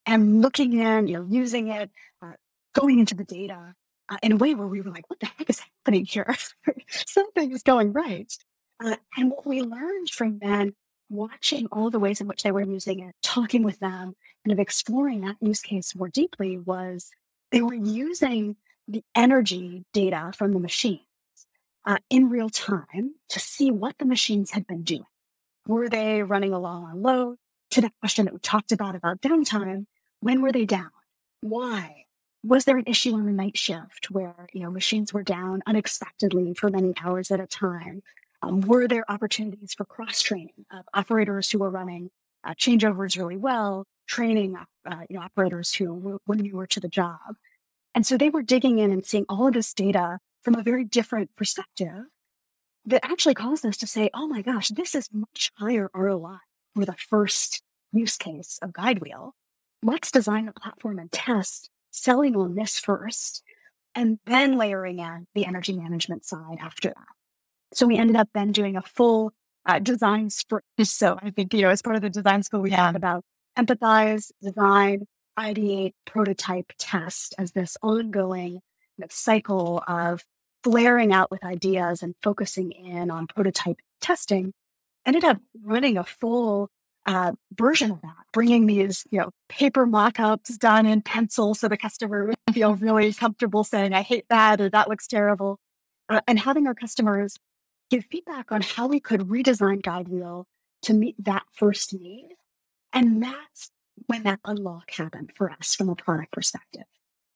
[0.07, 1.91] and looking in, you know, using it,
[2.23, 2.33] uh,
[2.73, 3.75] going into the data
[4.09, 6.35] uh, in a way where we were like, what the heck is happening here?
[6.89, 8.33] Something is going right.
[8.83, 10.75] Uh, and what we learned from then,
[11.09, 14.59] watching all the ways in which they were using it, talking with them, kind of
[14.59, 17.11] exploring that use case more deeply was
[17.51, 21.01] they were using the energy data from the machines
[21.85, 25.05] uh, in real time to see what the machines had been doing.
[25.67, 27.37] Were they running along on load?
[27.73, 29.87] To that question that we talked about about downtime,
[30.19, 30.91] when were they down?
[31.41, 32.07] Why?
[32.43, 36.55] Was there an issue on the night shift where you know machines were down unexpectedly
[36.55, 38.03] for many hours at a time?
[38.43, 42.11] Um, were there opportunities for cross training of operators who were running
[42.43, 47.37] uh, changeovers really well, training uh, you know operators who were newer to the job?
[47.95, 50.85] And so they were digging in and seeing all of this data from a very
[50.85, 52.05] different perspective
[52.87, 56.39] that actually caused us to say, oh my gosh, this is much higher ROI
[56.75, 59.33] for the first use case of Guidewheel.
[59.83, 63.43] Let's design a platform and test selling on this first
[63.95, 67.75] and then layering in the energy management side after that.
[67.75, 69.33] So we ended up then doing a full
[69.67, 70.65] uh, design sprint.
[70.83, 73.25] So I think, you know, as part of the design school, we had about
[73.57, 75.07] empathize, design,
[75.39, 78.61] ideate, prototype, test as this ongoing
[79.09, 80.25] cycle of
[80.63, 84.53] flaring out with ideas and focusing in on prototype testing,
[85.07, 86.69] ended up running a full
[87.07, 91.77] uh, version of that, bringing these, you know, paper mock-ups done in pencil so the
[91.77, 95.59] customer would feel really comfortable saying, I hate that, or that looks terrible.
[96.09, 97.37] Uh, and having our customers
[97.91, 100.45] give feedback on how we could redesign Guidewheel
[100.83, 102.29] to meet that first need.
[102.93, 103.71] And that's
[104.07, 106.85] when that unlock happened for us from a product perspective.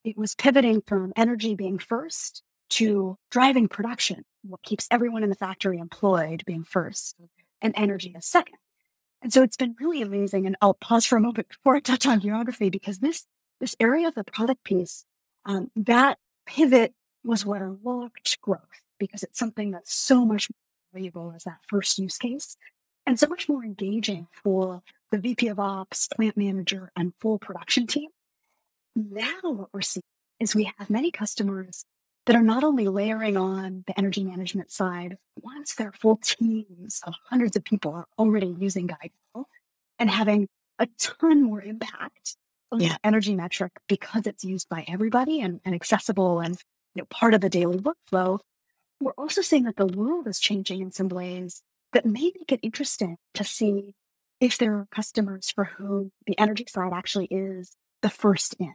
[0.04, 5.36] It was pivoting from energy being first to driving production, what keeps everyone in the
[5.36, 7.16] factory employed being first,
[7.62, 8.56] and energy as second.
[9.24, 10.46] And so it's been really amazing.
[10.46, 13.26] And I'll pause for a moment before I touch on geography because this
[13.58, 15.06] this area of the product piece,
[15.46, 16.92] um, that pivot
[17.24, 18.60] was what unlocked growth
[18.98, 22.56] because it's something that's so much more valuable as that first use case
[23.06, 27.86] and so much more engaging for the VP of Ops, plant manager, and full production
[27.86, 28.10] team.
[28.94, 30.02] Now, what we're seeing
[30.38, 31.86] is we have many customers
[32.26, 37.14] that are not only layering on the energy management side, once their full teams of
[37.28, 39.44] hundreds of people are already using Guidewheel
[39.98, 40.48] and having
[40.78, 42.36] a ton more impact
[42.72, 42.94] on Yeah.
[42.94, 46.56] the energy metric because it's used by everybody and, and accessible and
[46.94, 48.38] you know, part of the daily workflow.
[49.00, 51.62] We're also seeing that the world is changing in some ways
[51.92, 53.94] that may make it interesting to see
[54.40, 57.72] if there are customers for whom the energy side actually is
[58.02, 58.74] the first in.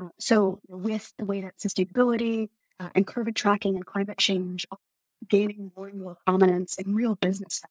[0.00, 2.48] Uh, so, with the way that sustainability
[2.80, 4.66] uh, and carbon tracking and climate change
[5.28, 7.62] gaining more and more prominence in real business,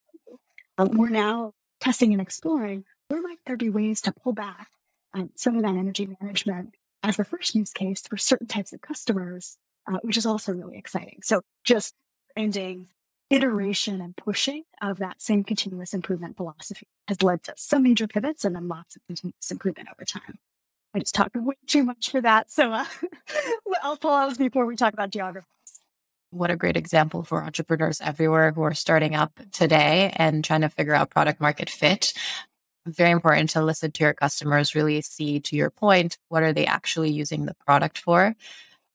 [0.77, 4.67] um, we're now testing and exploring where might there be ways to pull back
[5.13, 6.73] um, some of that energy management
[7.03, 10.77] as the first use case for certain types of customers, uh, which is also really
[10.77, 11.19] exciting.
[11.21, 11.93] So, just
[12.35, 12.87] ending
[13.29, 18.45] iteration and pushing of that same continuous improvement philosophy has led to some major pivots
[18.45, 20.39] and then lots of continuous improvement over time.
[20.93, 22.51] I just talked way too much for that.
[22.51, 22.85] So uh,
[23.83, 25.47] I'll pause before we talk about geography.
[26.31, 30.69] What a great example for entrepreneurs everywhere who are starting up today and trying to
[30.69, 32.13] figure out product market fit.
[32.87, 36.65] Very important to listen to your customers, really see to your point, what are they
[36.65, 38.35] actually using the product for?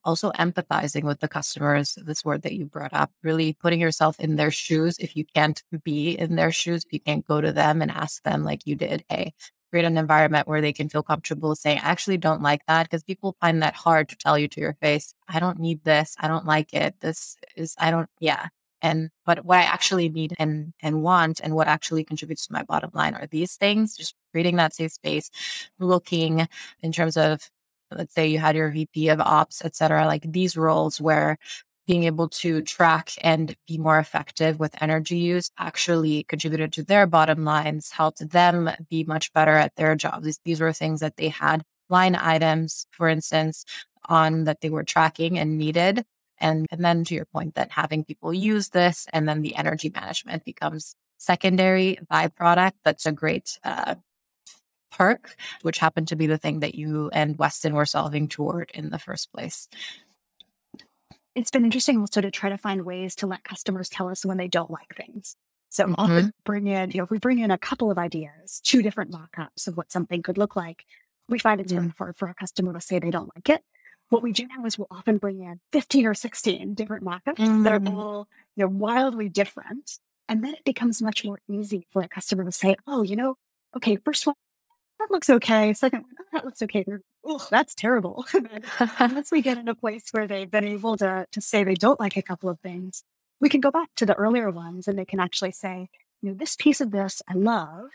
[0.03, 4.35] Also, empathizing with the customers, this word that you brought up, really putting yourself in
[4.35, 4.97] their shoes.
[4.99, 8.21] If you can't be in their shoes, if you can't go to them and ask
[8.23, 9.33] them, like you did, hey,
[9.69, 13.03] create an environment where they can feel comfortable saying, I actually don't like that because
[13.03, 16.15] people find that hard to tell you to your face, I don't need this.
[16.19, 16.95] I don't like it.
[16.99, 18.47] This is, I don't, yeah.
[18.81, 22.63] And, but what I actually need and, and want and what actually contributes to my
[22.63, 25.29] bottom line are these things, just creating that safe space,
[25.79, 26.47] looking
[26.81, 27.49] in terms of,
[27.91, 31.37] let's say you had your VP of ops, et cetera, like these roles where
[31.89, 37.07] being able to track and be more effective with energy use actually contributed to their
[37.07, 40.23] bottom lines, helped them be much better at their jobs.
[40.23, 43.65] These, these were things that they had line items, for instance,
[44.05, 46.05] on that they were tracking and needed.
[46.37, 49.91] And, and then to your point that having people use this and then the energy
[49.91, 52.73] management becomes secondary byproduct.
[52.85, 53.95] That's a great uh,
[54.91, 58.91] perk, which happened to be the thing that you and Weston were solving toward in
[58.91, 59.67] the first place
[61.35, 64.37] it's been interesting also to try to find ways to let customers tell us when
[64.37, 65.35] they don't like things.
[65.69, 65.95] So Mhm.
[65.97, 69.11] often bring in, you know, if we bring in a couple of ideas, two different
[69.11, 70.85] mock-ups of what something could look like,
[71.27, 71.79] we find it's Yeah.
[71.79, 73.63] really hard for a customer to say they don't like it.
[74.09, 77.73] What we do now is we'll often bring in 15 or 16 different mock-ups that
[77.73, 77.87] are Mhm.
[77.87, 79.99] all, you know, wildly different.
[80.27, 83.37] And then it becomes much more easy for a customer to say, oh, you know,
[83.75, 84.35] okay, first one,
[84.99, 85.73] that looks okay.
[85.73, 86.85] Second one, oh, that looks okay.
[87.25, 88.25] Oh, that's terrible.
[88.99, 91.99] Once we get in a place where they've been able to, to say they don't
[91.99, 93.03] like a couple of things,
[93.41, 95.89] we can go back to the earlier ones and they can actually say,
[96.21, 97.89] you know, this piece of this I love,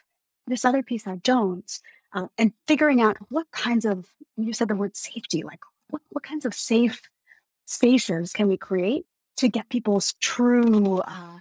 [0.47, 1.71] this other piece I don't.
[2.13, 6.23] Uh, and figuring out what kinds of, you said the word safety, like what, what
[6.25, 7.03] kinds of safe
[7.67, 9.05] spaces can we create
[9.37, 11.39] to get people's true, uh,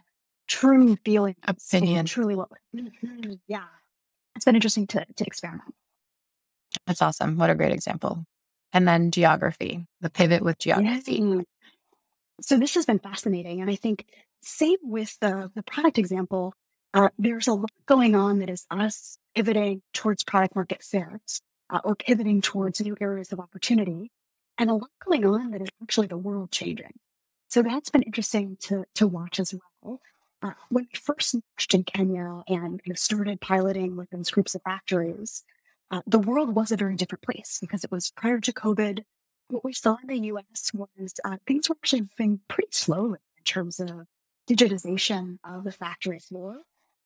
[0.47, 2.05] true feelings and Opinion.
[2.05, 3.65] truly what, Mhm, yeah.
[4.35, 5.73] It's been interesting to, to experiment.
[6.87, 7.37] That's awesome.
[7.37, 8.25] What a great example.
[8.71, 11.19] And then geography, the pivot with geography.
[11.19, 11.43] Mm.
[12.41, 13.61] So this has been fascinating.
[13.61, 14.05] And I think
[14.41, 16.53] same with the, the product example,
[16.93, 21.79] uh, there's a lot going on that is us pivoting towards product market fit uh,
[21.83, 24.11] or pivoting towards new areas of opportunity
[24.57, 26.93] and a lot going on that is actually the world changing.
[27.49, 29.99] So that's been interesting to, to watch as well.
[30.43, 34.53] Uh, when we first launched in Kenya and you know, started piloting with those groups
[34.53, 35.43] of factories,
[35.89, 39.03] uh, the world was a very different place because it was prior to COVID
[39.53, 43.43] what we saw in the US was uh, things were actually moving pretty slowly in
[43.43, 44.07] terms of
[44.49, 46.57] digitization of the factory floor.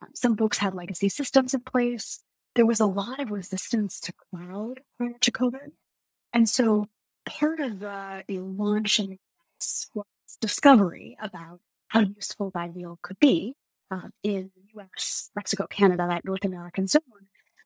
[0.02, 2.24] Um, some folks had legacy systems in place.
[2.56, 5.72] There was a lot of resistance to cloud prior to COVID.
[6.34, 6.88] And so
[7.26, 9.18] part of the, launch in the
[9.94, 10.06] was
[10.40, 11.60] discovery about
[11.90, 13.56] how useful Guidewheel could be
[13.92, 17.02] uh, in the US, Mexico, Canada, that North American zone.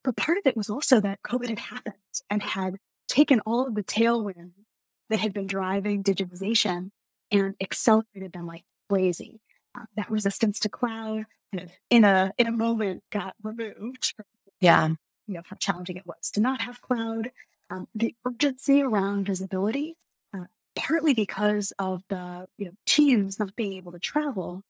[0.04, 1.96] But part of it was also that COVID had happened
[2.30, 4.52] and had taken all of the tailwind
[5.10, 6.92] that had been driving digitization
[7.32, 9.42] and accelerated them like crazy.
[9.78, 14.14] Uh, that resistance to cloud kind of in a in a moment got removed.
[14.60, 14.90] Yeah.
[15.28, 17.32] You know how challenging it was to not have cloud.
[17.70, 19.96] Um, the urgency around visibility,
[20.76, 24.64] partly because of the you know teams not being able to travel,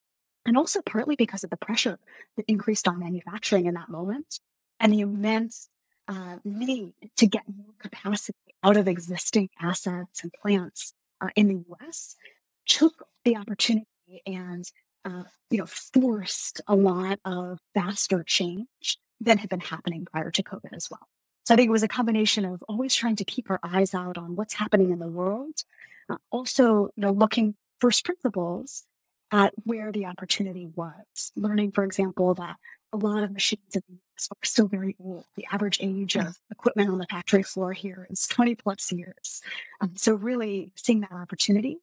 [0.45, 1.99] and also partly because of the pressure
[2.37, 4.39] that increased on manufacturing in that moment
[4.79, 5.69] and the immense
[6.07, 11.63] uh, need to get more capacity out of existing assets and plants uh, in the
[11.71, 12.15] US
[12.65, 13.87] took the opportunity
[14.25, 14.65] and
[15.05, 20.43] uh, you know forced a lot of faster change than had been happening prior to
[20.43, 21.07] COVID as well.
[21.51, 24.17] So I think it was a combination of always trying to keep our eyes out
[24.17, 25.65] on what's happening in the world,
[26.09, 28.85] uh, also you know looking first principles
[29.33, 31.33] at where the opportunity was.
[31.35, 32.55] Learning, for example, that
[32.93, 35.25] a lot of machines in the US are still very old.
[35.35, 39.41] The average age of equipment on the factory floor here is 20 plus years.
[39.81, 41.79] Um, so really seeing that opportunity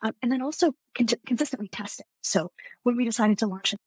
[0.00, 2.06] um, and then also con- consistently testing.
[2.22, 2.52] So
[2.84, 3.80] when we decided to launch it,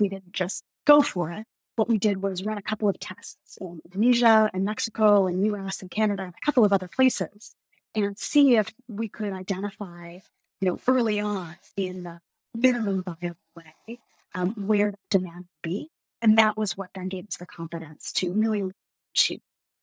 [0.00, 1.46] we didn't just go for it.
[1.80, 5.80] What we did was run a couple of tests in Indonesia and Mexico and US
[5.80, 7.56] and Canada and a couple of other places
[7.94, 10.18] and see if we could identify,
[10.60, 12.20] you know, early on in the
[12.54, 13.98] minimum viable way
[14.34, 15.88] um, where demand would be.
[16.20, 18.70] And that was what then gave us the confidence to really
[19.14, 19.38] to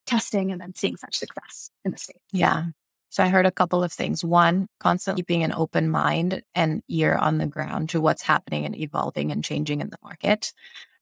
[0.06, 2.22] testing and then seeing such success in the state.
[2.32, 2.66] Yeah.
[3.10, 4.24] So I heard a couple of things.
[4.24, 8.76] One, constantly keeping an open mind and ear on the ground to what's happening and
[8.76, 10.54] evolving and changing in the market.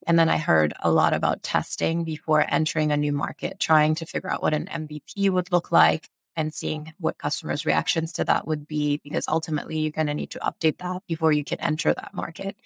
[0.06, 4.06] And then I heard a lot about testing before entering a new market, trying to
[4.06, 8.46] figure out what an MVP would look like and seeing what customers' reactions to that
[8.46, 11.92] would be, because ultimately you're going to need to update that before you can enter
[11.92, 12.56] that market.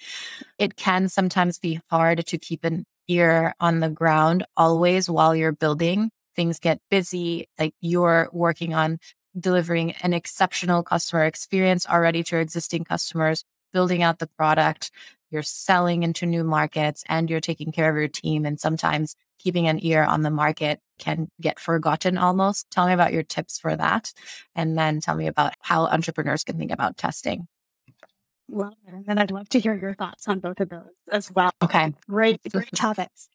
[0.59, 5.53] It can sometimes be hard to keep an ear on the ground always while you're
[5.53, 6.11] building.
[6.37, 8.99] Things get busy, like you're working on
[9.39, 14.91] delivering an exceptional customer experience already to your existing customers, building out the product,
[15.31, 18.45] you're selling into new markets, and you're taking care of your team.
[18.45, 22.71] And sometimes keeping an ear on the market can get forgotten almost.
[22.71, 24.13] Tell me about your tips for that.
[24.55, 27.49] And then tell me about how entrepreneurs can think about testing.
[28.49, 31.51] Well, and then I'd love to hear your thoughts on both of those as well.
[31.63, 31.95] Okay.
[32.09, 33.29] Great, great topics.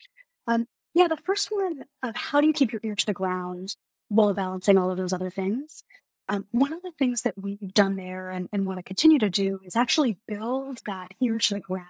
[0.45, 3.75] Um, yeah, the first one of how do you keep your ear to the ground
[4.09, 5.83] while balancing all of those other things.
[6.27, 9.29] Um, one of the things that we've done there and, and want to continue to
[9.29, 11.85] do is actually build that ear to the ground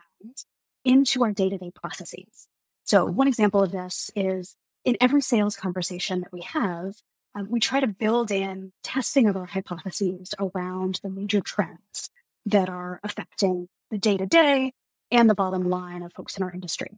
[0.84, 2.48] into our day to day processes.
[2.84, 6.96] So, one example of this is in every sales conversation that we have,
[7.34, 12.10] um, we try to build in testing of our hypotheses around the major trends
[12.46, 14.74] that are affecting the day to day
[15.12, 16.98] and the bottom line of folks in our industry.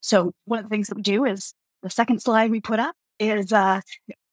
[0.00, 2.94] So, one of the things that we do is the second slide we put up
[3.18, 3.80] is uh,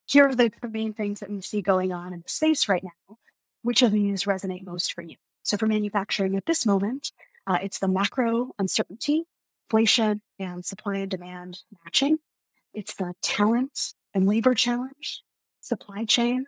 [0.05, 2.83] here are the, the main things that we see going on in the space right
[2.83, 3.17] now.
[3.61, 5.15] Which of these resonate most for you?
[5.43, 7.11] So for manufacturing at this moment,
[7.47, 9.25] uh, it's the macro uncertainty,
[9.67, 12.19] inflation, and supply and demand matching.
[12.73, 15.23] It's the talent and labor challenge,
[15.61, 16.45] supply chain,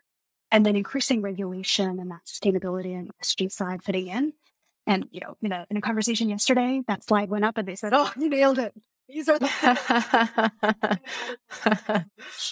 [0.51, 4.33] and then increasing regulation and that sustainability and ESG side fitting in.
[4.87, 7.75] And you know, in a in a conversation yesterday, that slide went up and they
[7.75, 8.73] said, "Oh, you nailed it.
[9.09, 9.45] These are the."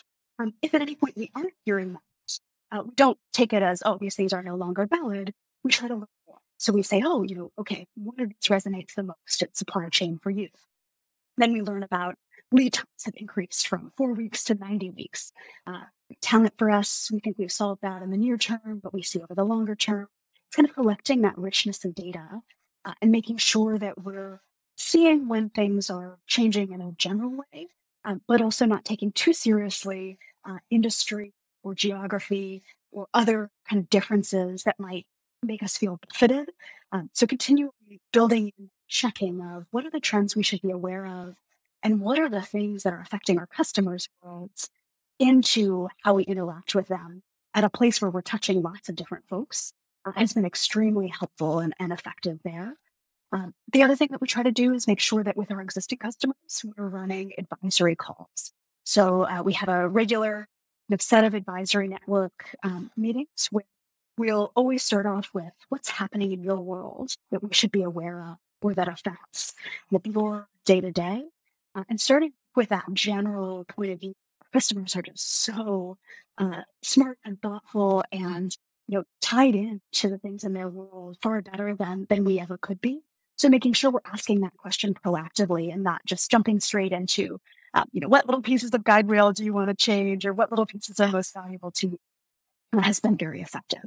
[0.39, 2.39] Um, if at any point we aren't hearing that,
[2.71, 5.33] uh, we don't take it as, oh, these things are no longer valid.
[5.63, 6.39] We try to look more.
[6.57, 9.89] So we say, oh, you know, okay, what of these resonates the most at supply
[9.89, 10.49] chain for you?
[11.37, 12.15] Then we learn about
[12.51, 15.31] lead times have increased from four weeks to 90 weeks.
[15.65, 15.81] Uh,
[16.21, 19.21] talent for us, we think we've solved that in the near term, but we see
[19.21, 20.07] over the longer term.
[20.47, 22.41] It's kind of collecting that richness of data
[22.85, 24.41] uh, and making sure that we're
[24.77, 27.69] seeing when things are changing in a general way
[28.05, 31.33] um, but also not taking too seriously uh, industry
[31.63, 35.05] or geography or other kind of differences that might
[35.41, 36.49] make us feel fitted.
[36.91, 41.05] Um, so continually building and checking of what are the trends we should be aware
[41.05, 41.35] of
[41.81, 44.69] and what are the things that are affecting our customers' worlds
[45.19, 47.23] into how we interact with them
[47.53, 49.73] at a place where we're touching lots of different folks
[50.05, 52.75] uh, has been extremely helpful and, and effective there.
[53.33, 55.59] Um, the other thing that we try to do is make sure that with our
[55.59, 58.53] existing customers, we're running advisory calls.
[58.85, 60.47] So uh, we have a regular
[60.99, 63.65] set of advisory network um, meetings where
[64.17, 68.21] we'll always start off with what's happening in your world that we should be aware
[68.21, 69.53] of or that affects
[70.03, 71.23] your day to day.
[71.89, 74.13] And starting with that general point of view,
[74.51, 75.97] customers are just so
[76.37, 78.55] uh, smart and thoughtful and
[78.87, 82.39] you know tied in to the things in their world far better than than we
[82.39, 83.01] ever could be.
[83.35, 87.39] So making sure we're asking that question proactively and not just jumping straight into,
[87.73, 90.51] um, you know, what little pieces of Guidewheel do you want to change or what
[90.51, 91.99] little pieces are most valuable to you
[92.81, 93.83] has been very effective.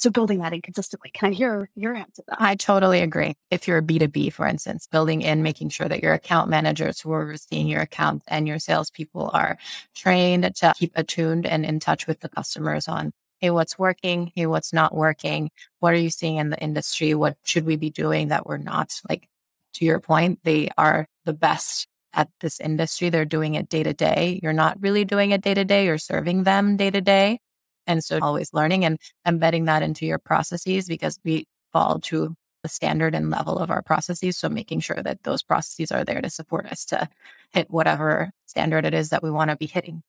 [0.00, 1.10] So building that in consistently.
[1.12, 2.22] Can I hear your answer?
[2.30, 3.34] I totally agree.
[3.50, 7.12] If you're a B2B, for instance, building in, making sure that your account managers who
[7.12, 9.58] are overseeing your account and your salespeople are
[9.94, 14.32] trained to keep attuned and in touch with the customers on hey, what's working?
[14.34, 15.50] Hey, what's not working?
[15.78, 17.14] What are you seeing in the industry?
[17.14, 19.00] What should we be doing that we're not?
[19.08, 19.28] Like,
[19.74, 23.08] to your point, they are the best at this industry.
[23.08, 24.40] They're doing it day to day.
[24.42, 25.86] You're not really doing it day to day.
[25.86, 27.38] You're serving them day to day.
[27.86, 32.68] And so always learning and embedding that into your processes because we fall to the
[32.68, 34.36] standard and level of our processes.
[34.36, 37.08] So making sure that those processes are there to support us to
[37.52, 40.02] hit whatever standard it is that we want to be hitting.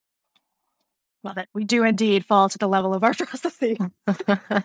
[1.24, 1.50] Love it.
[1.54, 3.78] We do indeed fall to the level of our processes.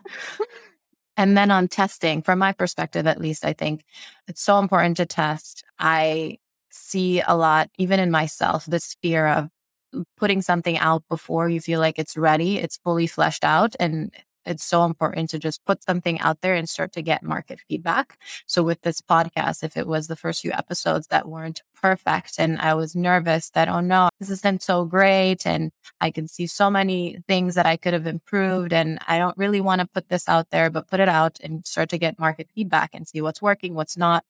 [1.17, 3.85] and then on testing, from my perspective, at least, I think
[4.27, 5.65] it's so important to test.
[5.79, 6.39] I
[6.71, 9.49] see a lot, even in myself, this fear of
[9.95, 13.75] mm, putting something out before you feel like it's ready, it's fully fleshed out.
[13.79, 14.11] And
[14.47, 18.19] it's so important to just put something out there and start to get market feedback.
[18.47, 22.59] So with this podcast, if it was the first few episodes that weren't perfect and
[22.61, 25.47] I was nervous that, oh no, this isn't so great.
[25.47, 28.73] And I can see so many things that I could have improved.
[28.73, 31.67] And I don't really want to put this out there, but put it out and
[31.67, 34.25] start to get market feedback and see what's working, what's not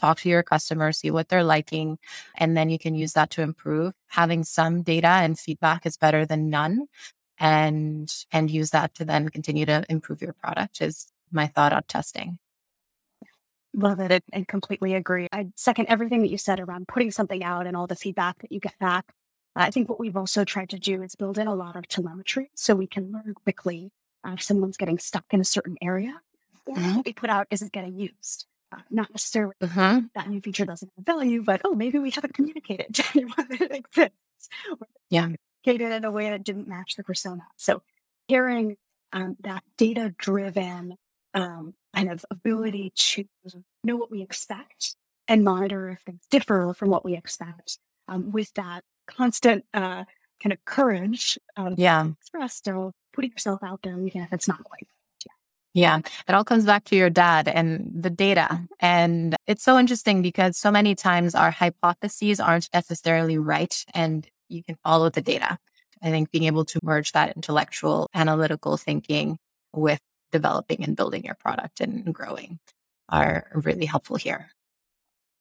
[0.00, 1.98] talk to your customers, see what they're liking,
[2.36, 3.92] and then you can use that to improve.
[4.08, 6.86] Having some data and feedback is better than none.
[7.40, 11.82] And and use that to then continue to improve your product is my thought on
[11.88, 12.38] testing.
[13.72, 15.26] Love it and completely agree.
[15.32, 18.52] I second everything that you said around putting something out and all the feedback that
[18.52, 19.06] you get back.
[19.56, 22.50] I think what we've also tried to do is build in a lot of telemetry
[22.54, 23.90] so we can learn quickly
[24.24, 26.20] uh, if someone's getting stuck in a certain area
[26.68, 26.96] mm-hmm.
[26.96, 28.46] what we put out isn't getting used.
[28.72, 30.00] Uh, not necessarily uh-huh.
[30.14, 33.60] that new feature doesn't have value, but oh, maybe we haven't communicated to anyone that
[33.60, 34.48] it exists.
[35.08, 35.28] yeah.
[35.62, 37.42] Communicated in a way that didn't match the persona.
[37.56, 37.82] So
[38.28, 38.76] hearing
[39.12, 40.96] um, that data driven
[41.34, 43.24] um, kind of ability to
[43.84, 44.96] know what we expect
[45.28, 50.04] and monitor if things differ from what we expect um, with that constant uh,
[50.42, 52.06] kind of courage um, yeah.
[52.20, 54.86] expressed or putting yourself out there, even if it's not quite
[55.72, 58.66] yeah, it all comes back to your dad and the data.
[58.80, 64.62] And it's so interesting because so many times our hypotheses aren't necessarily right and you
[64.62, 65.58] can follow the data.
[66.02, 69.38] I think being able to merge that intellectual analytical thinking
[69.72, 70.00] with
[70.32, 72.58] developing and building your product and growing
[73.08, 74.50] are really helpful here.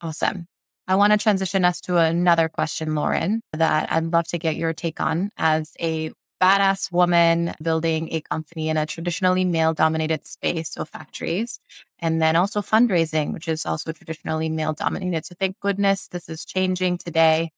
[0.01, 0.47] Awesome.
[0.87, 4.73] I want to transition us to another question, Lauren, that I'd love to get your
[4.73, 10.71] take on as a badass woman building a company in a traditionally male dominated space,
[10.71, 11.59] so factories,
[11.99, 15.25] and then also fundraising, which is also traditionally male dominated.
[15.25, 17.51] So thank goodness this is changing today.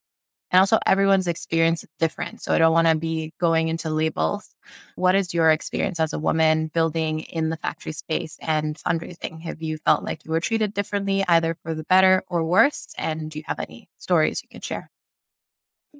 [0.51, 2.41] And also, everyone's experience is different.
[2.41, 4.53] So I don't want to be going into labels.
[4.95, 9.41] What is your experience as a woman building in the factory space and fundraising?
[9.41, 12.87] Have you felt like you were treated differently, either for the better or worse?
[12.97, 14.91] And do you have any stories you can share?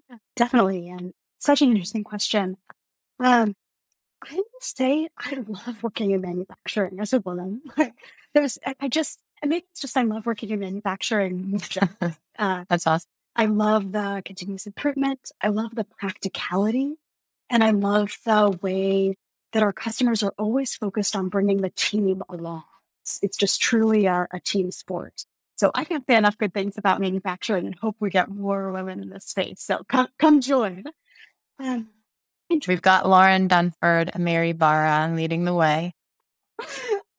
[0.10, 0.90] Yeah, definitely.
[0.90, 2.58] And such an interesting question.
[3.20, 3.56] Um,
[4.24, 7.62] I would say I love working in manufacturing as a woman.
[8.34, 11.60] There's, I, I just, I maybe it's just I love working in manufacturing.
[12.40, 13.11] uh, That's awesome.
[13.36, 15.32] I love the continuous improvement.
[15.42, 16.96] I love the practicality,
[17.50, 19.16] and I love the way
[19.54, 22.64] that our customers are always focused on bringing the team along.
[23.04, 25.26] It's, it's just truly a, a team sport.
[25.56, 29.02] So I can't say enough good things about manufacturing, and hope we get more women
[29.02, 29.62] in this space.
[29.62, 30.84] So come, come join.
[31.60, 31.90] Um,
[32.68, 35.94] We've got Lauren Dunford and Mary Barra leading the way.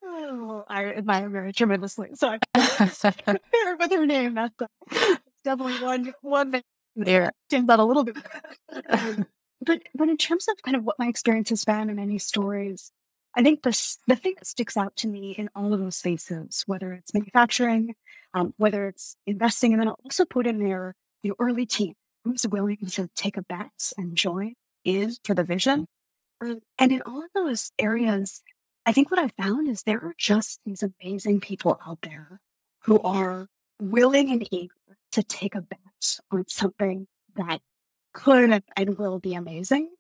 [0.05, 2.11] oh, I admire Mary tremendously.
[2.15, 2.41] So I'm
[3.79, 4.35] with her name.
[4.35, 4.55] That's
[5.45, 6.63] definitely one one thing.
[6.95, 8.17] There, that a little bit.
[9.65, 12.91] But but in terms of kind of what my experience has been and any stories,
[13.37, 13.71] I think the
[14.07, 17.95] the thing that sticks out to me in all of those spaces, whether it's manufacturing,
[18.35, 22.47] um, whether it's investing, and then I'll also put in there the early team who's
[22.47, 25.87] willing to take a bet and join is for the vision.
[26.41, 28.43] Um, and in all of those areas,
[28.85, 32.41] I think what I've found is there are just these amazing people out there
[32.85, 33.47] who are
[33.83, 34.75] willing and eager
[35.13, 37.07] to take a bet on something
[37.37, 37.61] that
[38.15, 39.91] could and will be amazing.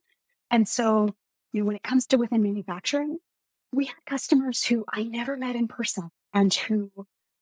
[0.51, 1.14] And so,
[1.53, 3.18] you know, when it comes to within manufacturing,
[3.72, 6.91] we have customers who I never met in person and who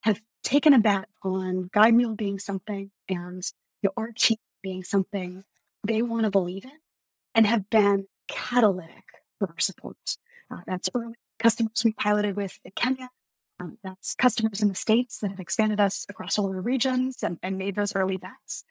[0.02, 3.42] have taken a bet on Guidewheel being something and
[3.82, 5.44] you know, team being something
[5.84, 6.78] they want to believe in
[7.34, 9.04] and have been catalytic
[9.38, 9.96] for our support.
[10.50, 13.10] Uh, that's early customers we piloted with Kenya.
[13.60, 17.38] Um, that's customers in the States that have expanded us across all our regions and,
[17.42, 18.64] and made those early bets.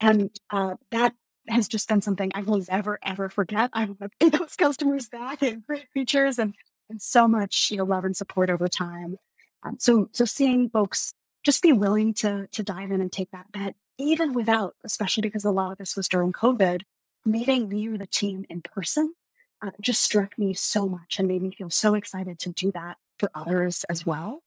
[0.00, 1.14] And uh, that
[1.48, 3.70] has just been something I will never, ever forget.
[3.72, 6.54] I want to pay those customers back and great features and,
[6.88, 9.16] and so much you know, love and support over time.
[9.64, 11.14] Um, so, so seeing folks
[11.44, 15.44] just be willing to, to dive in and take that bet, even without, especially because
[15.44, 16.82] a lot of this was during COVID,
[17.24, 19.14] meeting me or the team in person,
[19.60, 22.98] uh, just struck me so much and made me feel so excited to do that
[23.18, 24.42] for others as well.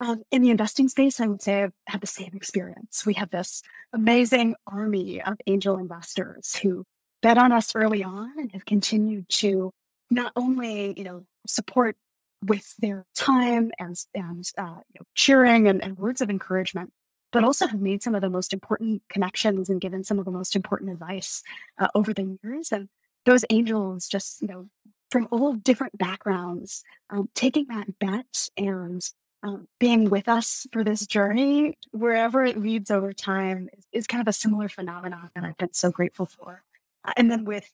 [0.00, 3.06] Um, in the investing space, I would say I've had the same experience.
[3.06, 6.84] We have this amazing army of angel investors who
[7.22, 9.70] bet on us early on and have continued to
[10.10, 11.96] not only, you know, support
[12.44, 16.92] with their time and, and uh, you know, cheering and, and words of encouragement,
[17.30, 20.30] but also have made some of the most important connections and given some of the
[20.30, 21.42] most important advice
[21.78, 22.72] uh, over the years.
[22.72, 22.88] And
[23.24, 24.68] those angels just, you know,
[25.12, 29.02] from all different backgrounds, um, taking that bet and
[29.42, 34.22] um, being with us for this journey, wherever it leads over time, is, is kind
[34.22, 36.62] of a similar phenomenon that I've been so grateful for.
[37.04, 37.70] Uh, and then with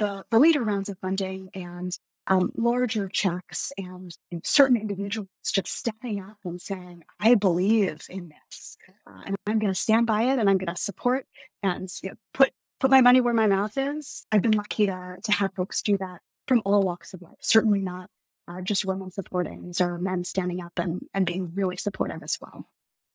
[0.00, 6.20] the, the later rounds of funding and um, larger checks and certain individuals just stepping
[6.20, 8.76] up and saying, I believe in this
[9.06, 11.26] uh, and I'm going to stand by it and I'm going to support
[11.62, 14.26] and you know, put, put my money where my mouth is.
[14.32, 17.80] I've been lucky to, to have folks do that from all walks of life, certainly
[17.80, 18.10] not
[18.48, 22.38] uh, just women supporting, these are men standing up and, and being really supportive as
[22.40, 22.68] well.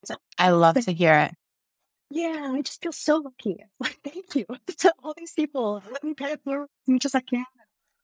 [0.04, 1.34] So I love to hear it.
[2.10, 3.64] Yeah, I just feel so lucky.
[3.80, 4.46] Like, thank you
[4.78, 5.82] to all these people.
[5.90, 7.44] Let me pay it forward as much as I can.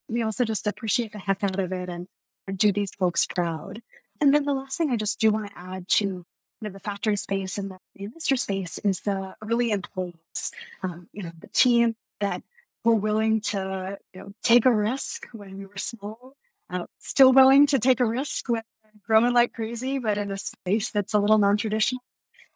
[0.09, 2.09] We also just appreciate the heck out of it and,
[2.57, 3.81] do these folks proud.
[4.21, 6.25] And then the last thing I just do want to add to you
[6.61, 10.53] know, the factory space and the investor space is the early employees.
[10.83, 12.43] Um, you know, the team that
[12.85, 16.37] were willing to you know take a risk when we were small,
[16.71, 18.63] uh, still willing to take a risk when
[19.07, 22.03] growing like crazy, but in a space that's a little non-traditional.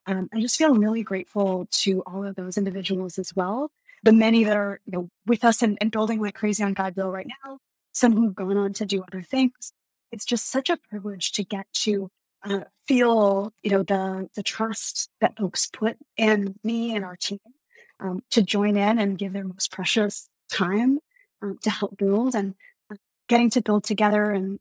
[0.07, 3.71] Um, I just feel really grateful to all of those individuals as well.
[4.05, 7.13] The many that are you know with us and, and building like crazy on Guidewheel
[7.13, 7.59] right now.
[7.93, 9.73] Some who've gone on to do other things.
[10.13, 12.11] It's just such a privilege to get to
[12.45, 17.41] uh, feel you know the the trust that folks put in me and our team
[18.01, 20.99] um, to join in and give their most precious time
[21.43, 22.55] um, to help build and
[22.91, 22.97] uh,
[23.29, 24.59] getting to build together and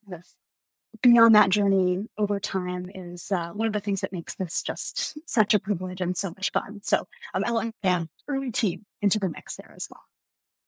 [1.01, 5.17] beyond that journey over time is uh, one of the things that makes this just
[5.29, 6.79] such a privilege and so much fun.
[6.83, 10.01] So um, Ellen, yeah, early team into the mix there as well.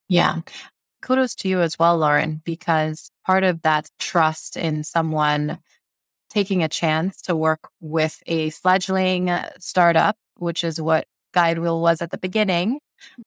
[0.07, 0.41] Yeah.
[1.01, 5.59] Kudos to you as well, Lauren, because part of that trust in someone
[6.29, 12.11] taking a chance to work with a fledgling startup, which is what Guidewheel was at
[12.11, 12.79] the beginning.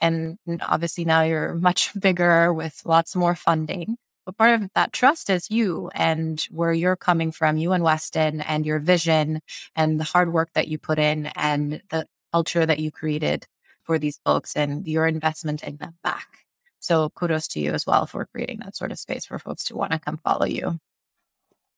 [0.03, 0.37] Mm.
[0.47, 3.97] And obviously now you're much bigger with lots more funding.
[4.25, 8.41] But part of that trust is you and where you're coming from, you and Weston,
[8.41, 9.41] and your vision
[9.75, 13.47] and the hard work that you put in and the culture that you created
[13.83, 16.47] for these folks and your investment in them back.
[16.79, 19.77] So kudos to you as well for creating that sort of space for folks to
[19.77, 20.79] want to come follow you.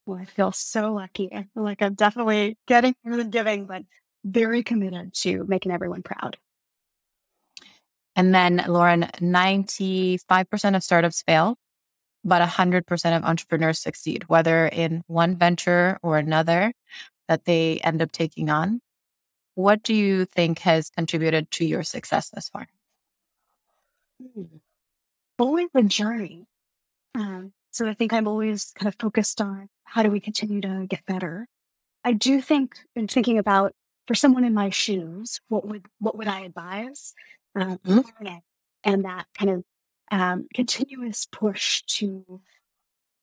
[0.07, 1.33] Well, I feel so lucky.
[1.33, 3.85] I feel like I'm definitely getting more than giving, but
[4.25, 6.37] very committed to making everyone proud.
[8.17, 11.57] And then, Lauren, 95% of startups fail,
[12.25, 16.73] but 100% of entrepreneurs succeed, whether in one venture or another
[17.29, 18.81] that they end up taking on.
[19.57, 22.67] What do you think has contributed to your success thus far?
[24.21, 24.59] Hmm.
[25.39, 26.47] Always the journey.
[27.15, 30.87] Um, so I think I'm always kind of focused on how do we continue to
[30.89, 31.47] get better.
[32.05, 33.73] I do think in thinking about
[34.07, 37.15] for someone in my shoes, what would what would I advise?
[37.57, 38.37] Um, mm-hmm.
[38.83, 39.65] and that kind of
[40.11, 42.41] um, continuous push to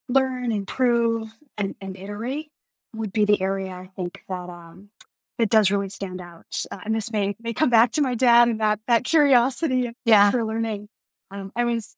[0.08, 2.52] learn, improve, and, and iterate
[2.94, 4.90] would be the area I think that um,
[5.38, 6.66] that does really stand out.
[6.70, 10.32] Uh, and this may may come back to my dad and that that curiosity yeah.
[10.32, 10.90] for learning.
[11.30, 11.96] Um, I was,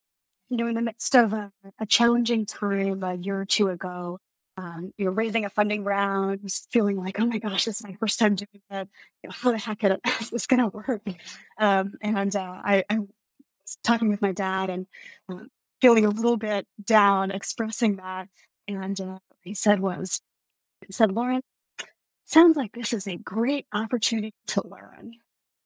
[0.49, 4.19] you know, in the midst of a, a challenging time a year or two ago,
[4.57, 7.95] um, you know, raising a funding round, feeling like, oh my gosh, this is my
[7.99, 8.87] first time doing that.
[9.23, 11.01] You know, how the heck is this going to work?
[11.57, 14.87] Um, and uh, I, I, was talking with my dad and
[15.29, 15.45] uh,
[15.81, 18.27] feeling a little bit down, expressing that.
[18.67, 20.21] And uh, he said was,
[20.85, 21.41] he said, Lauren,
[22.25, 25.13] sounds like this is a great opportunity to learn.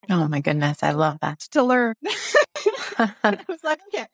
[0.09, 1.39] Oh my goodness, I love that.
[1.51, 1.95] To learn.
[2.97, 4.07] I was like, okay.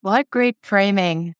[0.00, 1.34] What great framing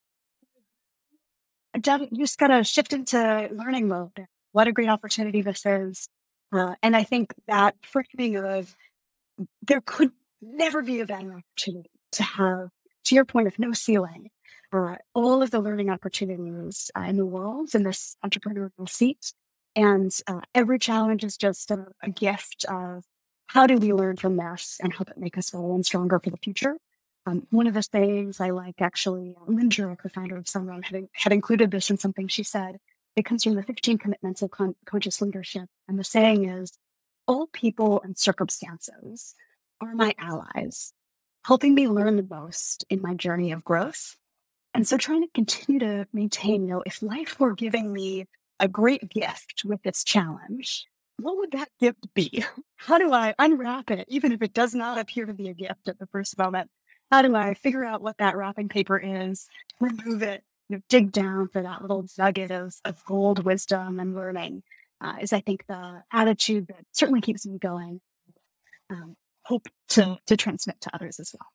[1.85, 4.27] you just got to shift into learning mode.
[4.53, 6.09] What a great opportunity this is.
[6.53, 8.75] Uh, and I think that framing of
[9.63, 12.69] there could never be a better opportunity to have,
[13.05, 14.31] to your point of no ceiling,
[14.73, 19.33] uh, all of the learning opportunities uh, in the world in this entrepreneurial seat.
[19.75, 23.05] And uh, every challenge is just a, a gift of
[23.49, 26.39] how do we learn from this and help it make us all stronger for the
[26.39, 26.77] future.
[27.27, 31.33] Um, one of the things I like actually, Lynn Jurich, co-founder of Sunrun, had, had
[31.33, 32.79] included this in something she said.
[33.17, 35.69] It comes from the 15 commitments of con- conscious leadership.
[35.89, 36.73] And the saying is,
[37.27, 39.35] all people and circumstances
[39.81, 40.93] are my allies,
[41.45, 44.17] helping me learn the most in my journey of growth.
[44.73, 48.27] And so trying to continue to maintain, you know, if life were giving me
[48.61, 50.85] a great gift with this challenge,
[51.19, 52.45] what would that gift be?
[52.77, 55.89] How do I unwrap it, even if it does not appear to be a gift
[55.89, 56.71] at the first moment?
[57.11, 59.49] How do I figure out what that wrapping paper is,
[59.81, 64.15] remove it, you know, dig down for that little nugget of, of gold wisdom and
[64.15, 64.63] learning
[65.01, 68.01] uh, is, I think, the attitude that certainly keeps me going.
[68.91, 71.49] Um, hope to to transmit to others as well.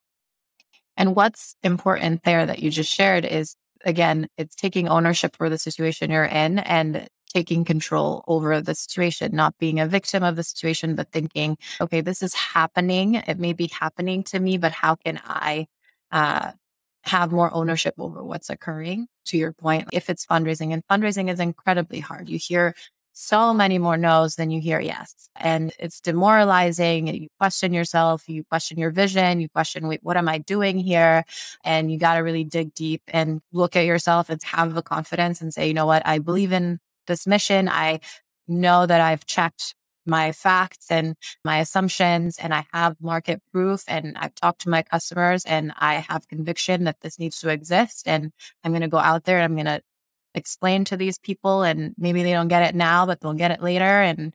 [0.98, 5.58] And what's important there that you just shared is again, it's taking ownership for the
[5.58, 10.44] situation you're in and taking control over the situation, not being a victim of the
[10.44, 13.16] situation, but thinking, okay, this is happening.
[13.16, 15.68] It may be happening to me, but how can I
[16.12, 16.52] uh,
[17.04, 19.08] have more ownership over what's occurring?
[19.26, 22.28] To your point, if it's fundraising, and fundraising is incredibly hard.
[22.28, 22.74] You hear
[23.14, 25.30] so many more no's than you hear yes.
[25.36, 27.08] And it's demoralizing.
[27.08, 31.26] You question yourself, you question your vision, you question, wait, what am I doing here?
[31.64, 35.42] And you got to really dig deep and look at yourself and have the confidence
[35.42, 37.70] and say, you know what, I believe in this mission.
[37.70, 38.00] I
[38.48, 39.76] know that I've checked
[40.06, 44.82] my facts and my assumptions and I have market proof and I've talked to my
[44.82, 48.32] customers and I have conviction that this needs to exist and
[48.64, 49.82] I'm going to go out there and I'm going to
[50.34, 53.62] explain to these people and maybe they don't get it now but they'll get it
[53.62, 54.34] later and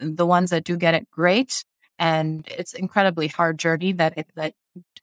[0.00, 1.64] the ones that do get it great
[1.98, 4.54] and it's incredibly hard journey that it, that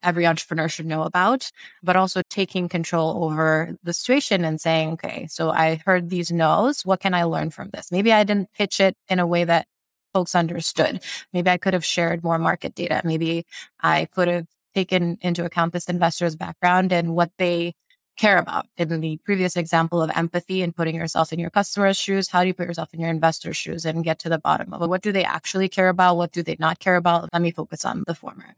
[0.02, 1.50] every entrepreneur should know about,
[1.82, 6.84] but also taking control over the situation and saying, okay, so I heard these no's.
[6.84, 7.92] What can I learn from this?
[7.92, 9.66] Maybe I didn't pitch it in a way that
[10.12, 11.02] folks understood.
[11.32, 13.00] Maybe I could have shared more market data.
[13.04, 13.46] Maybe
[13.80, 17.74] I could have taken into account this investor's background and what they
[18.16, 18.66] care about.
[18.76, 22.48] In the previous example of empathy and putting yourself in your customer's shoes, how do
[22.48, 24.88] you put yourself in your investor's shoes and get to the bottom of it?
[24.88, 26.16] What do they actually care about?
[26.16, 27.30] What do they not care about?
[27.32, 28.54] Let me focus on the former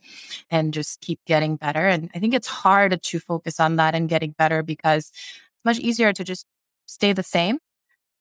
[0.51, 1.87] and just keep getting better.
[1.87, 5.79] And I think it's hard to focus on that and getting better because it's much
[5.79, 6.47] easier to just
[6.87, 7.59] stay the same.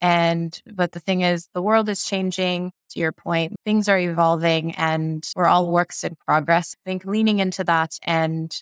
[0.02, 3.56] And, but the thing is, the world is changing to your point.
[3.66, 6.76] Things are evolving and we're all works in progress.
[6.86, 8.54] I think leaning into that and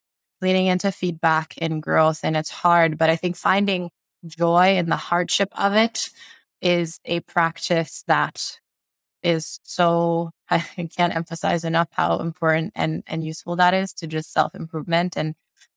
[0.41, 2.21] leaning into feedback and growth.
[2.23, 3.89] And it's hard, but I think finding
[4.25, 6.09] joy in the hardship of it
[6.61, 8.59] is a practice that
[9.23, 10.63] is so I
[10.95, 15.17] can't emphasize enough how important and, and useful that is to just self improvement.
[15.17, 15.35] And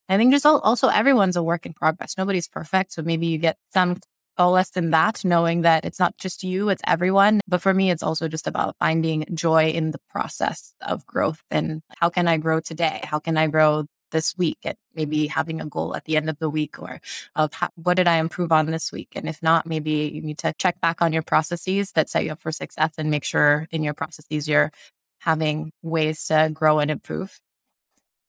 [0.09, 2.17] I think just also everyone's a work in progress.
[2.19, 2.93] Nobody's perfect.
[2.93, 3.97] So maybe you get some
[4.39, 7.41] solace in that, knowing that it's not just you, it's everyone.
[7.47, 11.83] But for me, it's also just about finding joy in the process of growth and
[12.01, 13.01] how can I grow today?
[13.05, 13.85] How can I grow
[14.15, 17.01] this week and maybe having a goal at the end of the week or
[17.35, 19.09] of what did I improve on this week?
[19.17, 22.33] And if not, maybe you need to check back on your processes that set you
[22.33, 24.71] up for success and make sure in your processes you're
[25.19, 27.41] having ways to grow and improve.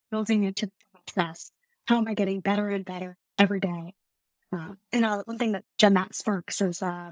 [0.10, 0.72] Building into the
[1.14, 1.52] process.
[1.86, 3.94] How am I getting better and better every day?
[4.52, 7.12] Uh, and uh, one thing that Jen Matt Sparks is, uh,